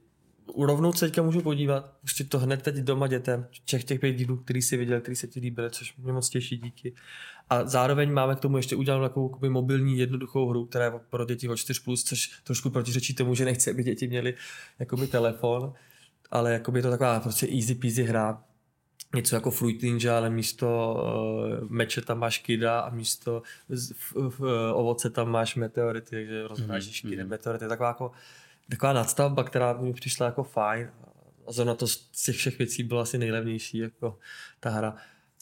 [0.58, 4.38] rovnou se teďka můžu podívat, pustit to hned teď doma dětem, všech těch pět dílů,
[4.38, 6.94] který si viděl, který se ti líbily, což mě moc těší, díky.
[7.50, 11.26] A zároveň máme k tomu ještě udělanou takovou jakoby, mobilní jednoduchou hru, která je pro
[11.26, 14.34] děti o 4+, plus, což trošku protiřečí tomu, že nechce, aby děti měli
[14.80, 15.74] jakoby telefon,
[16.32, 18.44] ale jakoby je to taková prostě easy peasy hra,
[19.16, 20.96] něco jako Fruit Ninja, ale místo
[21.62, 26.48] uh, meče tam máš kida a místo z, v, v, ovoce tam máš meteority, takže
[26.48, 27.10] rozvážíš mm-hmm.
[27.10, 27.68] kidem meteority.
[27.68, 28.12] Taková, jako,
[28.70, 30.92] taková nadstavba, která mi přišla jako fajn.
[31.48, 34.20] A zrovna to z těch všech věcí byla asi nejlevnější, jako
[34.60, 34.96] ta hra.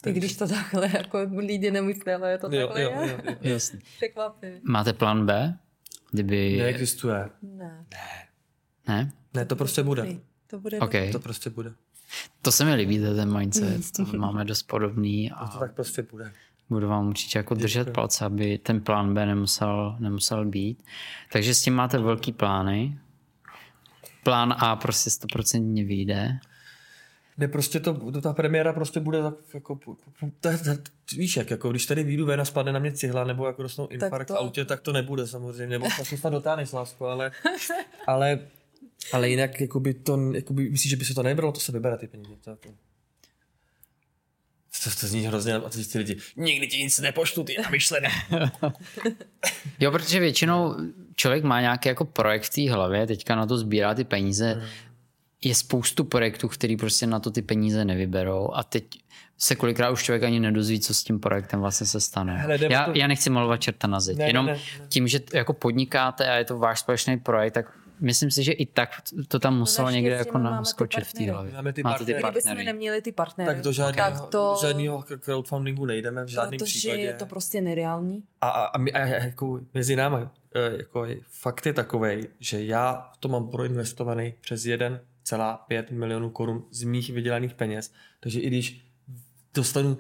[0.06, 2.82] I když to takhle jako lidi nemyslí, ale je to jo, takhle.
[2.82, 3.36] Jo, jo, jo.
[3.42, 3.80] Jasně.
[4.64, 5.58] Máte plán B?
[6.12, 6.58] Kdyby...
[6.58, 7.30] Neexistuje.
[7.42, 7.86] Ne.
[7.92, 8.32] Ne?
[8.88, 10.08] Ne, ne to prostě bude.
[10.48, 10.80] To bude.
[10.80, 11.12] Okay.
[11.12, 11.74] To prostě bude.
[12.42, 15.32] To se mi líbí, ten mindset, to máme dost podobný.
[15.32, 16.32] A to tak prostě bude.
[16.70, 20.84] Budu vám určitě jako držet palce, aby ten plán B nemusel, nemusel být.
[21.32, 23.00] Takže s tím máte velký plány.
[24.24, 26.40] Plán A prostě stoprocentně vyjde.
[27.38, 29.96] Ne, prostě to, to, ta premiéra prostě bude tak, jako, to,
[30.40, 30.50] to,
[31.16, 33.88] víš jak, jako když tady vyjdu ven a spadne na mě cihla, nebo jako dostanu
[33.88, 34.34] infarkt to...
[34.34, 37.32] v autě, tak to nebude samozřejmě, nebo se snad dotáhneš, lásko, ale,
[38.08, 38.40] ale
[39.12, 42.08] ale jinak, jakoby to, jakoby, myslíš, že by se to nebralo, to se vybere ty
[42.08, 42.36] peníze.
[42.44, 42.70] To, to,
[44.84, 48.10] to, to zní hrozně, a teď ty lidi, nikdy ti nic nepoštu, ty namyšlené.
[49.80, 50.76] jo, protože většinou
[51.16, 54.68] člověk má nějaký jako projekt v té hlavě, teďka na to sbírá ty peníze, hmm.
[55.44, 58.86] je spoustu projektů, který prostě na to ty peníze nevyberou a teď
[59.38, 62.38] se kolikrát už člověk ani nedozví, co s tím projektem vlastně se stane.
[62.38, 62.92] Hele, já, to...
[62.96, 64.60] já nechci malovat čerta na zeď, ne, jenom ne, ne.
[64.90, 67.66] tím, že jako podnikáte a je to váš společný projekt, tak
[68.02, 68.90] myslím si, že i tak
[69.28, 71.54] to tam muselo no někde jako naskočit v té hlavě.
[71.54, 72.18] Máme ty Máte partnery.
[72.18, 72.44] ty partnery.
[72.44, 76.80] Kdybychom neměli ty partnery, tak do žádného, tak to, žádného crowdfundingu nejdeme v žádném protože
[76.80, 77.02] případě.
[77.02, 78.24] je to prostě nereální.
[78.42, 83.12] A, a, a, my, a jako mezi námi e, jako fakt je takový, že já
[83.20, 88.86] to mám proinvestovaný přes 1,5 milionů korun z mých vydělaných peněz, takže i když
[89.54, 89.98] dostanu,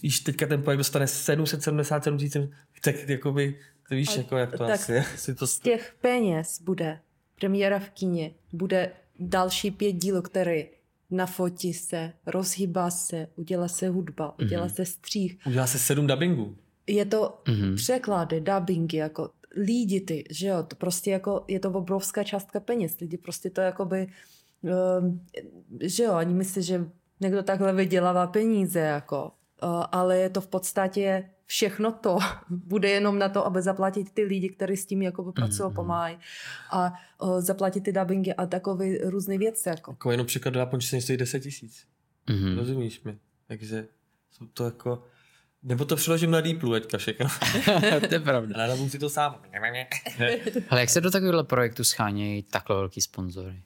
[0.00, 2.36] když teďka ten projekt dostane 777 tisíc,
[2.84, 3.58] tak jakoby,
[3.88, 5.04] to víš, jako jak to tak asi.
[5.38, 5.46] to...
[5.46, 7.00] Z těch peněz bude
[7.38, 10.64] premiéra v kině, bude další pět dílů, které
[11.10, 14.44] nafotí se, rozhýbá se, udělá se hudba, mm-hmm.
[14.44, 15.38] udělá se střih.
[15.46, 16.56] Udělá se sedm dubbingů.
[16.86, 17.76] Je to mm-hmm.
[17.76, 23.00] překlady, dubbingy, jako lidi ty, že jo, to prostě jako, je to obrovská částka peněz,
[23.00, 24.06] lidi prostě to jakoby,
[24.62, 25.18] uh,
[25.80, 26.86] že jo, ani myslí, že
[27.20, 29.32] někdo takhle vydělává peníze, jako,
[29.62, 32.18] uh, ale je to v podstatě všechno to
[32.48, 35.74] bude jenom na to, aby zaplatit ty lidi, kteří s tím jako pracují, mm-hmm.
[35.74, 36.18] pomáhají
[36.70, 36.92] a
[37.22, 39.68] uh, zaplatit ty dubbingy a takové různé věci.
[39.68, 39.90] Jako.
[39.90, 41.86] jako jenom příklad do japončiny stojí 10 tisíc.
[42.28, 42.56] Mm-hmm.
[42.56, 43.18] Rozumíš mi?
[43.46, 43.88] Takže
[44.30, 45.04] jsou to jako...
[45.62, 47.26] Nebo to přiložím na Deeplu teďka všechno.
[48.08, 48.54] to je pravda.
[48.64, 49.42] Ale si to sám.
[50.70, 53.62] Ale jak se do takovéhle projektu schánějí takhle velký sponzory?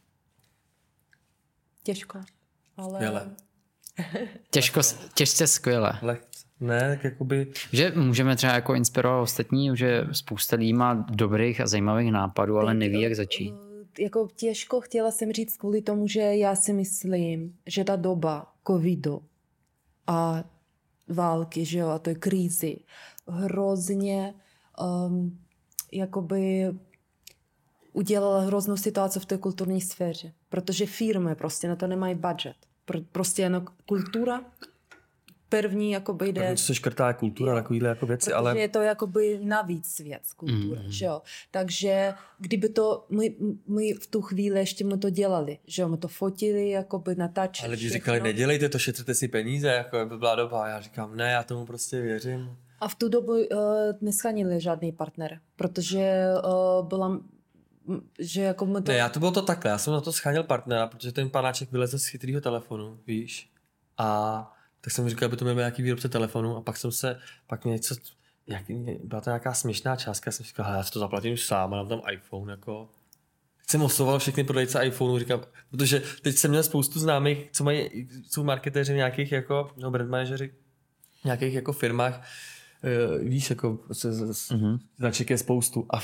[1.83, 2.20] Těžko.
[2.76, 2.95] Ale...
[2.95, 3.30] Skvěle.
[4.51, 4.80] Těžko,
[5.14, 5.99] těžce skvěle.
[6.03, 6.41] Lehce.
[6.62, 7.52] Ne, tak jakoby...
[7.72, 12.74] Že můžeme třeba jako inspirovat ostatní, že spousta lidí má dobrých a zajímavých nápadů, ale
[12.74, 13.54] neví, jak začít.
[13.98, 18.52] Eh, Jako těžko chtěla jsem říct kvůli tomu, že já si myslím, že ta doba
[18.66, 19.22] covidu
[20.06, 20.44] a
[21.08, 22.76] války, že jo, a to je krízy,
[23.28, 24.34] hrozně
[25.06, 25.38] um,
[25.92, 26.70] jakoby
[27.92, 32.56] udělala hroznou situaci v té kulturní sféře, protože firmy prostě na to nemají budget.
[32.88, 34.40] Pr- prostě jenom kultura
[35.61, 36.40] první jakoby jde...
[36.40, 39.98] První, co se škrtá je kultura, takovýhle jako věci, Protože ale je to jakoby navíc
[39.98, 40.86] věc, kultura, Mm.
[40.86, 40.92] mm.
[40.92, 41.22] že jo.
[41.50, 43.36] Takže kdyby to, my,
[43.68, 47.66] my v tu chvíli ještě my to dělali, že jo, my to fotili, jakoby natáčeli.
[47.66, 47.98] ale lidi všechno.
[47.98, 50.64] říkali, nedělejte to, šetřete si peníze, jako by byla doba.
[50.64, 52.57] A já říkám, ne, já tomu prostě věřím.
[52.80, 53.46] A v tu dobu uh,
[54.00, 57.20] neschánili žádný partner, protože uh, byla,
[58.18, 58.92] že jako my to...
[58.92, 61.72] Ne, já to bylo to takhle, já jsem na to scháněl partnera, protože ten panáček
[61.72, 63.50] vylezl z chytrého telefonu, víš,
[63.98, 64.53] a
[64.85, 67.72] tak jsem říkal, aby to měl nějaký výrobce telefonu a pak jsem se, pak mě
[67.72, 67.95] něco,
[68.47, 68.64] jak,
[69.05, 71.89] byla to nějaká směšná částka, já jsem říkal, já si to zaplatím sám a dám
[71.89, 72.89] tam iPhone, jako.
[73.61, 78.09] Teď jsem oslovoval všechny prodejce iPhoneu, říkám, protože teď jsem měl spoustu známých, co mají,
[78.30, 80.55] jsou marketéři v nějakých jako, no brand manažeři,
[81.20, 82.28] v nějakých jako firmách,
[83.18, 84.78] uh, víš, jako se, z, z, Mhm.
[84.99, 86.01] značek je spoustu a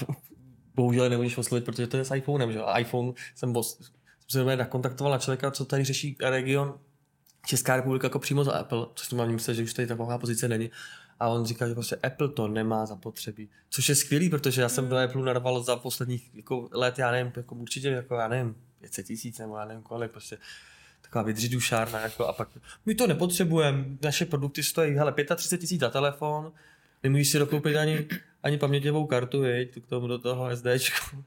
[0.75, 2.61] bohužel nemůžeš oslovit, protože to je s iPhonem, že?
[2.63, 3.93] A iPhone jsem, bos,
[4.29, 6.79] jsem se nakontaktoval na člověka, co tady řeší region
[7.49, 10.71] Česká republika jako přímo za Apple, což mám myslet, že už tady taková pozice není.
[11.21, 13.49] A on říká, že prostě Apple to nemá zapotřebí.
[13.71, 17.33] Což je skvělý, protože já jsem do Apple narval za posledních jako let, já nevím,
[17.37, 20.39] jako určitě jako já nevím, 500 tisíc nebo já nevím kolik, prostě
[21.01, 22.49] taková vydřidušárna, jako, a pak
[22.87, 26.53] my to nepotřebujeme, naše produkty stojí, hele, 35 tisíc za telefon,
[27.03, 28.07] nemůžeš si dokoupit ani,
[28.43, 31.25] ani paměťovou kartu, viď, k tomu do toho SDčko.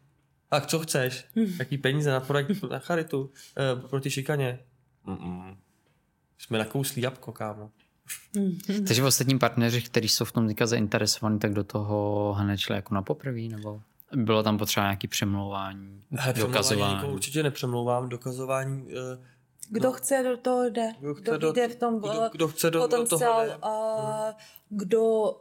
[0.51, 1.25] A co chceš?
[1.59, 4.59] Jaký peníze na projekt, na charitu, eh, proti šikaně?
[5.05, 5.55] Mm-mm.
[6.41, 7.71] Jsme nakouslí jabko, kámo.
[8.87, 12.95] Takže ostatní partneři, kteří jsou v tom teďka zainteresovaní, tak do toho hned šli jako
[12.95, 13.81] na poprvé, nebo
[14.15, 17.09] bylo tam potřeba nějaký přemlouvání, přemlouvání dokazování?
[17.13, 18.87] určitě nepřemlouvám, dokazování...
[18.91, 19.17] eh,
[19.69, 19.93] Kdo no.
[19.93, 20.91] chce, do toho jde.
[20.99, 23.53] Kdo chce Kdo do- jde v tom kdo- kdo chce do- do toho potenciál jde.
[23.61, 24.33] a
[24.69, 25.31] kdo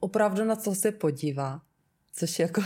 [0.00, 1.60] opravdu na to se podívá.
[2.16, 2.62] Což jako...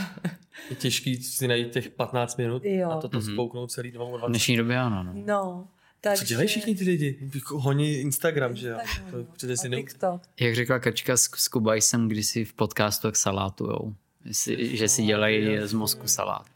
[0.70, 2.90] Je těžký si najít těch 15 minut Jo.
[2.90, 3.26] a toto Mhm.
[3.26, 3.32] mm-hmm.
[3.34, 4.26] spouknout celý 22.
[4.26, 5.02] V dnešní době ano.
[5.02, 5.12] No.
[5.26, 5.68] No,
[6.00, 6.24] takže...
[6.24, 7.30] Co dělají všichni ty lidi?
[7.34, 8.78] Jako Honí Instagram, že jo?
[9.10, 9.56] To no.
[9.56, 9.70] si.
[9.70, 10.22] TikTok.
[10.40, 13.94] Jak řekla Kačka s, s Kubajsem kdysi v podcastu, jak salátujou.
[14.24, 16.46] Jestli- Že si dělají z mozku salát.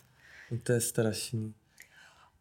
[0.62, 1.54] To je strašný.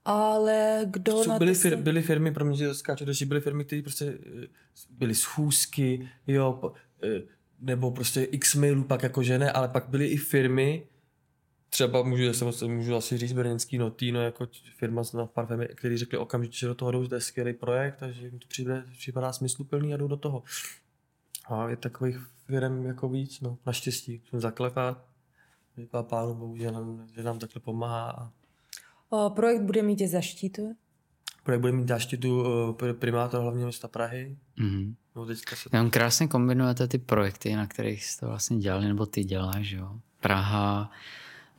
[0.06, 3.66] Ale kdo Jsou na byly, fir, byly firmy, pro mě, že skáču, že byly firmy,
[3.66, 4.47] které prostě eh,
[4.89, 6.74] byly schůzky, jo,
[7.04, 7.22] eh,
[7.60, 10.84] nebo prostě x mailů pak jakože ne, ale pak byly i firmy,
[11.74, 14.47] třeba můžu, já jsem, můžu asi říct brněnský Notino, jako
[14.78, 18.03] firma na parfémy, který řekli okamžitě, že do toho jdou, že to je skvělý projekt
[18.03, 20.43] a že jim to připadá, připadá smysluplný a jdou do toho.
[21.49, 24.22] A je takových firm jako víc, no, naštěstí.
[24.30, 25.05] Jsem zaklepat,
[25.76, 28.32] děká pánu bohu, že nám, že nám takhle pomáhá a
[29.09, 30.76] O, projekt bude mít i zaštitu.
[31.43, 34.38] projekt bude mít záštitu eh, pr- primátor hlavního města Prahy.
[34.57, 34.95] Mhm.
[35.15, 39.24] No teďka se Tam krásně kombinujete ty projekty, na kterých jste vlastně dělali, nebo ty
[39.24, 39.99] děláš, jo?
[40.19, 40.91] Praha,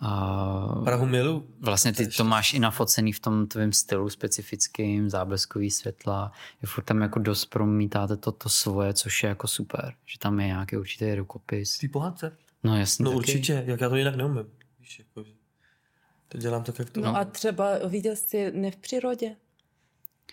[0.05, 1.47] a Prahu milu.
[1.61, 6.33] vlastně ty to máš i nafocený v tom tvém stylu specifickým, zábleskový světla,
[6.63, 10.41] je furt tam jako dost promítáte to, to svoje, což je jako super, že tam
[10.41, 11.79] je nějaký určitý rukopis.
[11.79, 12.37] Té pohádce?
[12.65, 13.19] No jasně No taky.
[13.19, 14.45] určitě, jak já to jinak neumím.
[14.81, 15.33] Víš, jako, že
[16.29, 19.37] to dělám tak, jak to No, a třeba viděl jsi ne v přírodě?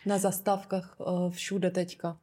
[0.06, 0.96] Na zastávkách
[1.30, 2.18] všude teďka.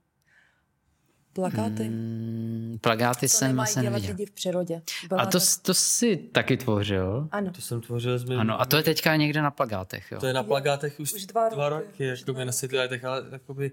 [1.36, 1.88] Plakáty.
[1.88, 4.10] Mm, plagáty to jsem nemají asi dělat neviděl.
[4.16, 4.82] lidi v přírodě.
[5.08, 7.28] Byla A to, tak- to si taky tvořil?
[7.32, 7.50] Ano.
[7.52, 8.40] To jsem tvořil s mým...
[8.40, 10.20] Ano, a to je teďka někde na plagátech, jo?
[10.20, 11.84] to je na plagátech už, Už dva dva roky.
[11.86, 13.70] roky, jak to mě nasytili, tak ale jakoby...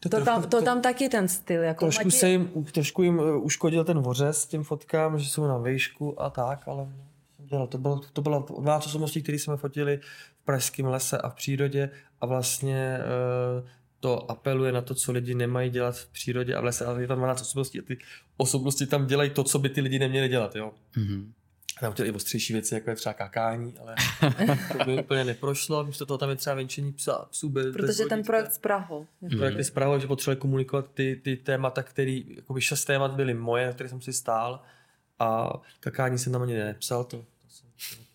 [0.00, 1.62] To, To tam, to tam taky ten styl.
[1.62, 5.58] Jako trošku, se jim, trošku jim eh, uškodil ten vořez těm fotkám, že jsou na
[5.58, 6.86] výšku a tak, ale
[7.36, 7.66] jsem dělal.
[7.66, 10.00] To, bylo, to byla dva osobností, které jsme fotili
[10.42, 11.90] v pražském lese a v přírodě
[12.20, 13.68] a vlastně eh,
[14.04, 17.06] to apeluje na to, co lidi nemají dělat v přírodě a v lese, ale je
[17.06, 17.98] tam 12 osobností a ty
[18.36, 20.72] osobnosti tam dělají to, co by ty lidi neměli dělat, jo.
[20.96, 21.32] Mhm.
[21.76, 23.94] A Tam chtěli i ostřejší věci, jako je třeba kakání, ale
[24.78, 25.84] to by úplně neprošlo.
[25.84, 29.06] Místo toho tam je třeba venčení psa, psů bez, bez Protože ten projekt s Prahou.
[29.36, 33.66] Projekt je zprávou, že potřebovali komunikovat ty, ty témata, který, jakoby šest témat byly moje,
[33.66, 34.62] na které jsem si stál
[35.18, 37.24] a kakání jsem tam ani nepsal, to,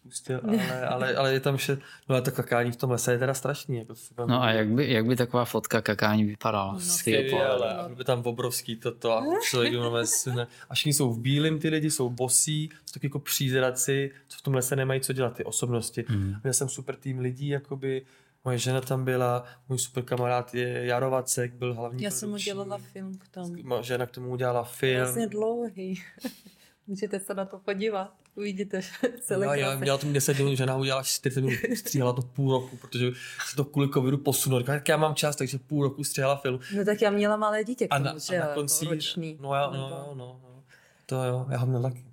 [0.10, 1.78] odpustil, ale, ale, ale, je tam vše,
[2.10, 3.78] no ale to kakání v tom lese je teda strašný.
[3.78, 6.74] Jako to se tam, No a jak by, jak by taková fotka kakání vypadala?
[6.74, 6.80] No?
[6.80, 10.48] Skvěle, a byl tam obrovský toto a člověk nové sune.
[10.70, 14.42] A všichni jsou v bílém, ty lidi jsou bosí, jsou taky jako přízraci, co v
[14.42, 16.06] tom lese nemají co dělat, ty osobnosti.
[16.10, 16.36] Mhm.
[16.44, 18.06] Měl jsem super tým lidí, jakoby,
[18.46, 23.18] moje žena tam byla, můj super kamarád je Jarovacek, byl hlavní Já jsem udělala film
[23.18, 23.56] k tomu.
[23.64, 25.04] Moje žena k tomu udělala film.
[25.04, 26.02] Vlastně dlouhý.
[26.88, 28.14] Můžete se na to podívat.
[28.40, 28.82] Uvidíte
[29.22, 32.78] celé Já, já měla to 10 minut, žena udělala 40 minut, stříhala to půl roku,
[32.78, 33.12] protože
[33.50, 34.60] se to kvůli covidu posunulo.
[34.62, 36.60] Říkala, tak já mám čas, takže půl roku stříhala film.
[36.76, 39.38] No tak já měla malé dítě k A tomu, na, že a na konci, roční.
[39.42, 40.64] no, já, no, no, no, no,
[41.06, 42.09] to jo, já ho měl taky.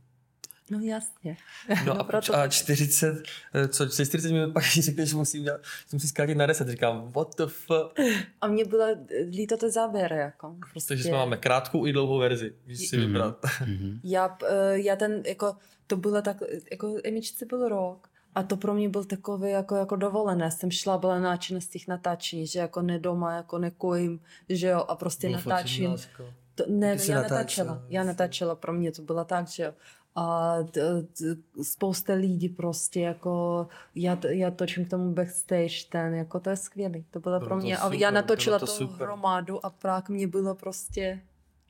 [0.71, 1.37] No jasně.
[1.69, 2.51] No, No a, proto a tak.
[2.53, 3.23] 40,
[3.55, 6.69] eh, co, 40 minut pak si řekne, že musím, dělat, že musím zkrátit na 10.
[6.69, 8.01] Říkám, what the fuck.
[8.41, 8.87] A mně bylo
[9.31, 10.57] líto to záběr, jako.
[10.73, 10.89] Prostě.
[10.89, 13.07] Takže jsme máme krátkou i dlouhou verzi, když si Mhm.
[13.07, 13.39] vybrat.
[13.67, 14.01] Mhm.
[14.05, 15.57] Já, eh, já ten, jako,
[15.87, 16.37] to bylo tak,
[16.71, 18.09] jako Emičce byl rok.
[18.35, 20.51] A to pro mě byl takový jako, jako dovolené.
[20.51, 24.85] Jsem šla, byla náčina z těch natáčení, že jako ne doma, jako nekojím, že jo,
[24.89, 25.91] a prostě Bylo natáčím.
[25.91, 26.25] lásko.
[26.55, 27.39] To, ne, jsi já natáčela,
[27.71, 27.83] natáčela.
[27.89, 29.73] Já natáčela, pro mě to bylo tak, že jo.
[30.19, 31.25] A t, t,
[31.62, 37.05] spousta lidí prostě jako, já, já točím k tomu backstage ten, jako to je skvělý.
[37.11, 37.77] To bylo, Bylo pro to mě.
[37.77, 39.07] a super, já natočila to to super.
[39.07, 41.21] hromadu a pak mě bylo prostě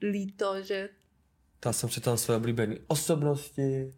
[0.03, 0.89] líto, že
[1.65, 3.95] Já jsem přitom své oblíbené osobnosti.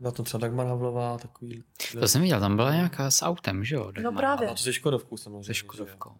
[0.00, 1.62] Na tom třeba Dagmar Havlová, takový.
[2.00, 3.92] To jsem viděl, tam byla nějaká s autem, že jo?
[4.02, 4.48] No právě.
[4.48, 5.44] A to se Škodovkou samozřejmě.
[5.44, 5.54] Se.
[5.54, 6.10] Škodovkou.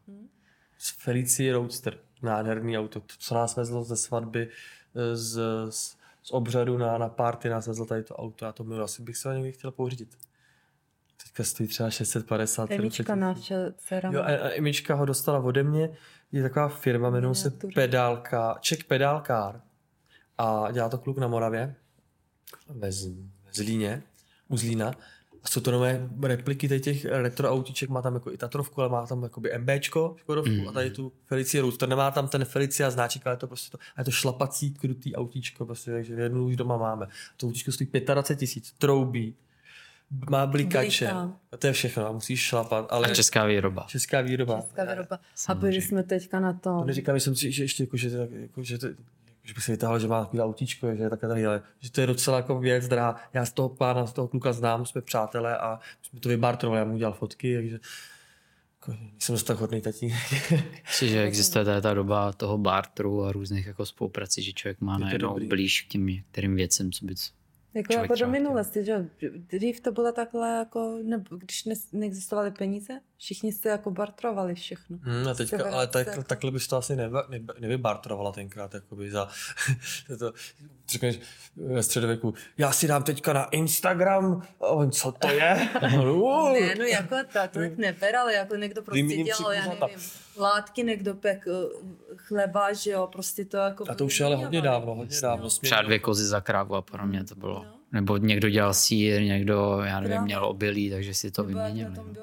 [0.79, 1.99] S Felicie Roadster.
[2.22, 4.49] Nádherný auto, to, co nás vezlo ze svatby,
[4.95, 5.97] eh, z, z,
[6.27, 8.45] z obřadu na, na party, nás vezlo tady to auto.
[8.45, 10.16] Já to miluji, asi bych se ho někdy chtěl pořídit.
[11.22, 14.11] Teďka stojí třeba 650 Emička naše dcera.
[14.12, 15.91] Jo, a, a Emička ho dostala ode mě.
[16.33, 17.51] Je taková firma, jmenuje se.
[17.74, 19.61] Pedálka, Czech Pedálkár.
[20.39, 21.74] A dělá to kluk na Moravě,
[22.68, 22.93] ve
[23.53, 24.03] Zlíně,
[24.49, 24.93] u Zlína.
[25.47, 28.90] A jsou to nové repliky tady těch retro autíček, má tam jako i Tatrovku, ale
[28.90, 30.68] má tam jakoby MBčko, Škodovku Mm.
[30.68, 31.88] a tady tu Felicia Roadster.
[31.88, 35.16] Nemá tam ten Felicia znáček, ale je to prostě to, a je to šlapací, krutý
[35.16, 37.07] autíčko, prostě, takže jednu už doma máme.
[37.36, 39.34] To autíčko stojí 25 tisíc, troubí,
[40.30, 41.32] má blikače, Blíká.
[41.53, 43.84] a to je všechno, a musíš šlapat, ale A česká výroba.
[43.88, 44.61] česká výroba.
[44.61, 45.18] Česká výroba.
[45.49, 46.86] A byli jsme teďka na To tom.
[46.86, 48.86] neříkám, že jsem si, že ještě jako, že, to jako, že, to,
[49.47, 52.01] že bych si vytáhl, že má takový autíčko, že je takhle tady, ale že to
[52.01, 53.16] je docela jako věc, drahá.
[53.34, 56.78] Já z toho pána, z toho kluka znám, jsme přátelé a my jsme to vybartrovali,
[56.78, 57.78] já mu udělal fotky, takže
[58.74, 60.53] jako, jsem dost tak hodný tatínek.
[60.86, 64.99] Myslím, že existuje tady ta doba toho bartru a různých jako spoluprací, že člověk má
[64.99, 67.14] najednou blíž k těm některým věcem, co by
[67.74, 69.30] Jako, Člověk jako do minulosti, že jo.
[69.36, 74.99] Dřív to bylo takhle jako, ne, když ne, neexistovaly peníze, všichni se jako bartrovali všechno.
[75.03, 79.11] Hmm, a teďka, ale tak, Severace, takhle bys to asi neva, neba, nevybartrovala tenkrát, jakoby
[79.11, 79.29] za,
[80.19, 80.33] to,
[80.89, 81.19] řekneš
[81.57, 85.69] ve středověku, já si dám teďka na Instagram, a on, co to je?
[85.83, 89.99] Ne, no jako takhle neber, ale jako někdo prostě Vyměním dělal, já nevím,
[90.37, 91.53] látky, někdo pek eh,
[92.17, 93.85] chleba, že jo, prostě to jako...
[93.89, 95.49] A to už je ale hodně dávno, hodně dávno.
[95.49, 97.64] třeba dvě kozy za krávu a podobně to bylo.
[97.64, 97.77] No.
[97.93, 100.25] Nebo někdo dělal sír, někdo, já nevím, Právě.
[100.25, 102.14] měl obilí, takže si to jak na tom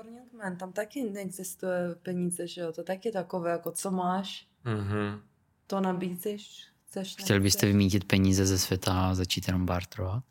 [0.44, 5.22] Burning Man, tam taky neexistuje peníze, že jo, to taky takové, jako co máš, Mhm.
[5.68, 10.24] to nabízíš, chceš, Chtěli byste vymítit peníze ze světa a začít jenom bartrovat?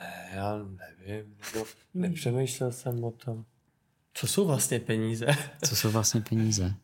[0.00, 1.64] Ne, já nevím, nebo
[1.94, 2.02] Hmm.
[2.02, 3.44] nepřemýšlel jsem o tom.
[4.14, 5.26] Co jsou vlastně peníze?
[5.64, 6.74] Co jsou vlastně peníze?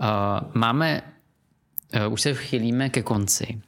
[0.00, 1.02] Uh, máme,
[2.06, 3.62] uh, už se chylíme ke konci.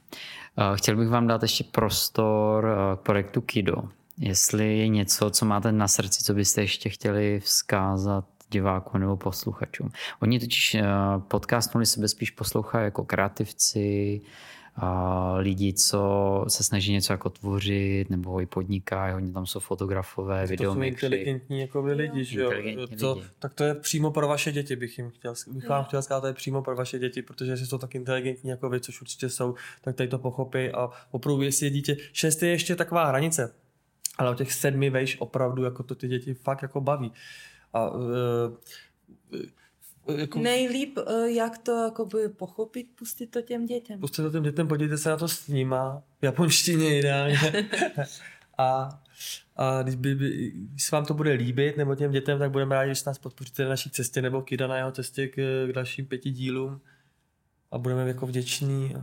[0.58, 3.74] Uh, chtěl bych vám dát ještě prostor uh, k projektu Kido.
[4.18, 9.90] Jestli je něco, co máte na srdci, co byste ještě chtěli vzkázat divákům nebo posluchačům.
[10.22, 14.20] Oni totiž uh, podcast Nuly sebe spíš poslouchají jako kreativci,
[14.76, 20.48] a lidi, co se snaží něco jako tvořit, nebo i podnikají, hodně tam jsou fotografové,
[20.56, 22.50] To jsou inteligentní jako by lidi, že jo?
[23.00, 23.26] To, lidi.
[23.38, 26.26] tak to je přímo pro vaše děti, bych jim chtěl, bych vám chtěl říct, to
[26.26, 29.54] je přímo pro vaše děti, protože jestli jsou tak inteligentní jako vy, což určitě jsou,
[29.82, 33.54] tak tady to pochopí a opravdu, jestli je dítě, šest je ještě taková hranice,
[34.18, 37.12] ale o těch sedmi vejš opravdu jako to ty děti fakt jako baví.
[37.72, 38.00] A uh,
[40.16, 44.00] jako, Nejlíp, eh, jak to jakoby pochopit, pustit to těm dětem.
[44.00, 47.38] Pusťte to těm dětem, podívejte se na to s nima, v japonštině ideálně.
[48.58, 49.00] a,
[49.56, 52.74] a když, by, by, když se vám to bude líbit, nebo těm dětem, tak budeme
[52.74, 56.06] rádi, když nás podpoříte na naší cestě, nebo Kida na jeho cestě k, k dalším
[56.06, 56.80] pěti dílům.
[57.70, 58.94] A budeme jako vděční.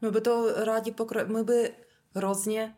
[0.00, 1.26] My by to rádi pokro...
[1.26, 1.70] My by
[2.14, 2.74] hrozně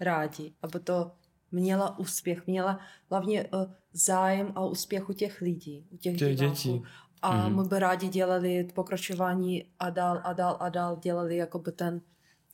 [0.00, 1.10] rádi, aby to
[1.52, 2.80] měla úspěch, měla
[3.10, 6.82] hlavně uh, zájem a úspěch u těch lidí, u těch, Těch dětí.
[7.22, 7.56] A Mhm.
[7.62, 12.00] my by rádi dělali pokračování a dál a dál a dál dělali jakoby ten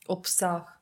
[0.07, 0.79] obsah,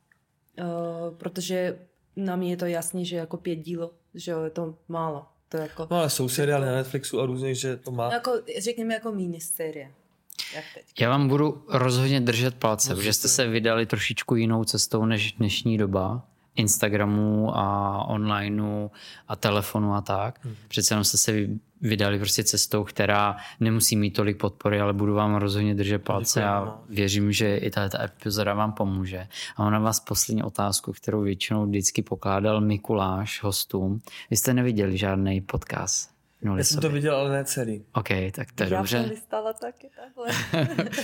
[0.59, 1.79] uh, protože
[2.15, 5.25] nám je to jasný, že jako pět dílů, že je to málo.
[5.49, 8.13] To jako, No ale jsou seriály na Netflixu a různých, že to má.
[8.13, 9.91] jako řekněme jako miniserie.
[10.55, 10.85] Jak teď.
[11.01, 15.31] Já vám budu rozhodně držet palce, No, protože jste se vydali trošičku jinou cestou než
[15.31, 16.27] dnešní doba.
[16.61, 18.89] Instagramu a onlineu
[19.27, 20.45] a telefonu a tak.
[20.45, 20.55] Mhm.
[20.67, 25.13] Přece jenom jste se vy- vydali prostě cestou, která nemusí mít tolik podpory, ale budu
[25.13, 26.79] vám rozhodně držet palce a no.
[26.89, 29.27] věřím, že i tato epizoda vám pomůže.
[29.55, 34.01] A ona vás poslední otázku, kterou většinou vždycky pokládal Mikuláš hostům.
[34.29, 36.11] Vy jste neviděli žádný podcast?
[36.57, 37.85] Já jsem to viděl, ale ne celý.
[37.93, 38.97] OK, tak to je Já dobře.
[38.97, 40.27] Já jsem listala taky takhle.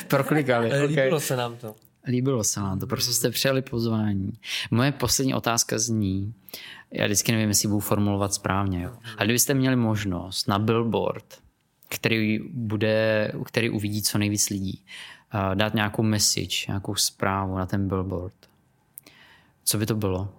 [0.07, 0.67] Proklikali.
[0.83, 0.85] okay.
[0.87, 1.75] Líbilo se nám to.
[2.07, 4.33] Líbilo se vám to, prostě jste přijali pozvání.
[4.71, 6.33] Moje poslední otázka zní,
[6.91, 8.91] já vždycky nevím, jestli budu formulovat správně, jo.
[9.17, 11.41] ale kdybyste měli možnost na billboard,
[11.89, 14.83] který, bude, který uvidí co nejvíc lidí,
[15.53, 18.33] dát nějakou message, nějakou zprávu na ten billboard,
[19.63, 20.29] co by to bylo?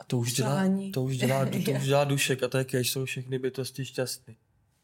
[0.00, 0.62] A to už dělá,
[0.94, 4.36] to už dělá, to už dělá dušek a to je, když jsou všechny bytosti šťastný.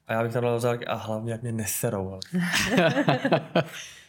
[0.07, 2.20] A já bych tam dal a hlavně jak mě neserou.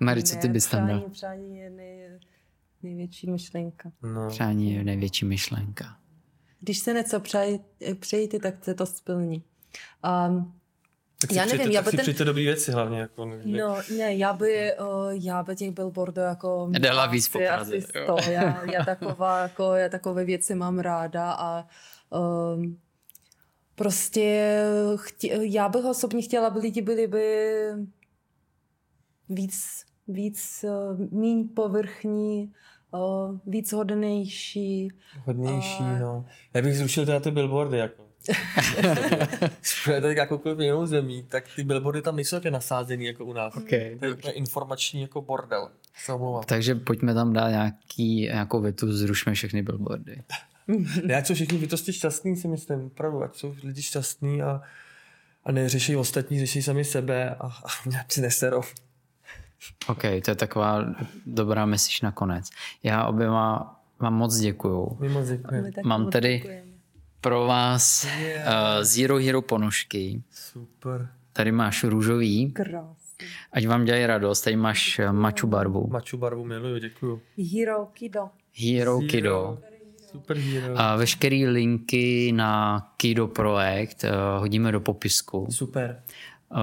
[0.00, 0.06] Ale.
[0.06, 1.00] Mari, co ty bys tam dal?
[1.00, 2.18] Přání, přání je nej,
[2.82, 3.92] největší myšlenka.
[4.02, 4.28] No.
[4.28, 5.96] Přání je největší myšlenka.
[6.60, 7.20] Když se něco
[8.00, 9.42] přejíte, tak se to splní.
[10.28, 10.54] Um,
[11.20, 12.00] tak já nevím, já by ten...
[12.00, 13.00] přijďte dobrý věci hlavně.
[13.00, 16.70] Jako, no, ne, já by, uh, já by těch billboardů jako...
[16.78, 17.78] Dala víc po Praze,
[18.30, 21.66] já, já, taková, jako, já takové věci mám ráda a
[22.54, 22.78] um,
[23.74, 24.60] prostě
[24.96, 27.52] chtě, já bych osobně chtěla, aby lidi byli by
[29.28, 32.52] víc, víc uh, míň povrchní,
[32.90, 34.88] uh, víc hodnější.
[35.24, 36.26] Hodnější, uh, no.
[36.54, 38.06] Já bych zrušil teda ty billboardy, jako.
[39.60, 43.56] Když jakoukoliv jinou zemí, tak ty billboardy tam nejsou také nasázený jako u nás.
[43.56, 43.98] Okay.
[43.98, 45.68] To je informační jako bordel.
[46.46, 50.22] Takže pojďme tam dát nějaký, nějakou větu, zrušme všechny billboardy.
[51.04, 54.62] ne, ať jsou všichni bytosti šťastní, si myslím, opravdu, ať jsou lidi šťastní a,
[55.44, 58.62] a neřeší ostatní, řeší sami sebe a, a mě si neserou.
[59.86, 60.84] OK, to je taková
[61.26, 62.50] dobrá message nakonec.
[62.82, 64.96] Já oběma vám moc děkuju.
[65.00, 65.70] My moc děkujeme.
[65.84, 66.62] Mám tady
[67.20, 68.48] pro vás yeah.
[68.48, 70.22] uh, Zero Hero ponožky.
[70.30, 71.08] Super.
[71.32, 72.52] Tady máš růžový.
[72.52, 73.26] Krásný.
[73.52, 74.40] Ať vám dělají radost.
[74.40, 75.12] Tady máš děkuju.
[75.12, 75.86] maču barvu.
[75.90, 77.22] Maču barvu miluju, děkuju.
[77.52, 78.28] Hero Kido.
[78.60, 79.08] Hero, Hero.
[79.08, 79.58] Kido.
[80.10, 80.74] Super hero.
[80.80, 85.46] A veškeré linky na Kido projekt uh, hodíme do popisku.
[85.50, 86.02] Super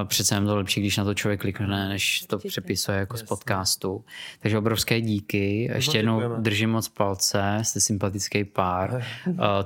[0.05, 4.05] přece jen to lepší, když na to člověk klikne, než to přepisuje jako z podcastu.
[4.39, 5.71] Takže obrovské díky.
[5.75, 9.03] Ještě jednou držím moc palce, jste sympatický pár.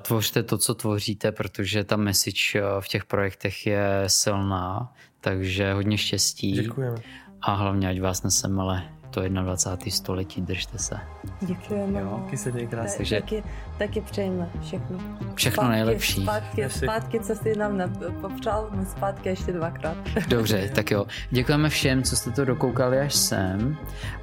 [0.01, 6.51] Tvořte to, co tvoříte, protože ta message v těch projektech je silná, takže hodně štěstí.
[6.51, 6.97] Děkujeme.
[7.41, 8.89] A hlavně, ať vás nesem, ale
[9.21, 9.91] to 21.
[9.91, 10.99] století, držte se.
[11.41, 11.99] Děkujeme.
[11.99, 12.97] Jo, taky se krásně.
[12.97, 13.21] Takže...
[13.21, 13.43] Taky,
[13.77, 14.97] taky přejeme všechno.
[15.35, 16.21] Všechno zpátky, nejlepší.
[16.21, 17.81] Zpátky, zpátky, co jsi nám
[18.21, 19.97] popřál, my zpátky ještě dvakrát.
[20.27, 21.05] Dobře, tak jo.
[21.29, 23.77] Děkujeme všem, co jste to dokoukali až sem.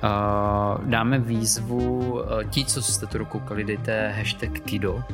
[0.05, 2.21] Uh, dáme výzvu, uh,
[2.51, 5.05] ti, co jste to dokoukali, dejte hashtag Kido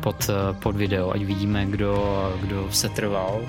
[0.00, 3.40] pod, uh, pod video, ať vidíme, kdo, kdo se trval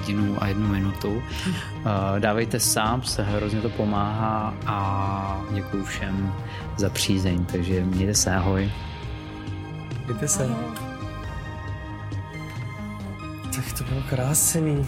[0.00, 1.22] hodinu a jednu minutu.
[1.80, 6.34] Eh, dávejte sám, se hrozně to pomáhá a děkuji všem
[6.76, 8.72] za přízeň, takže mějte se, ahoj.
[10.06, 10.48] Mějte se.
[13.56, 14.86] Tak to bylo krásný.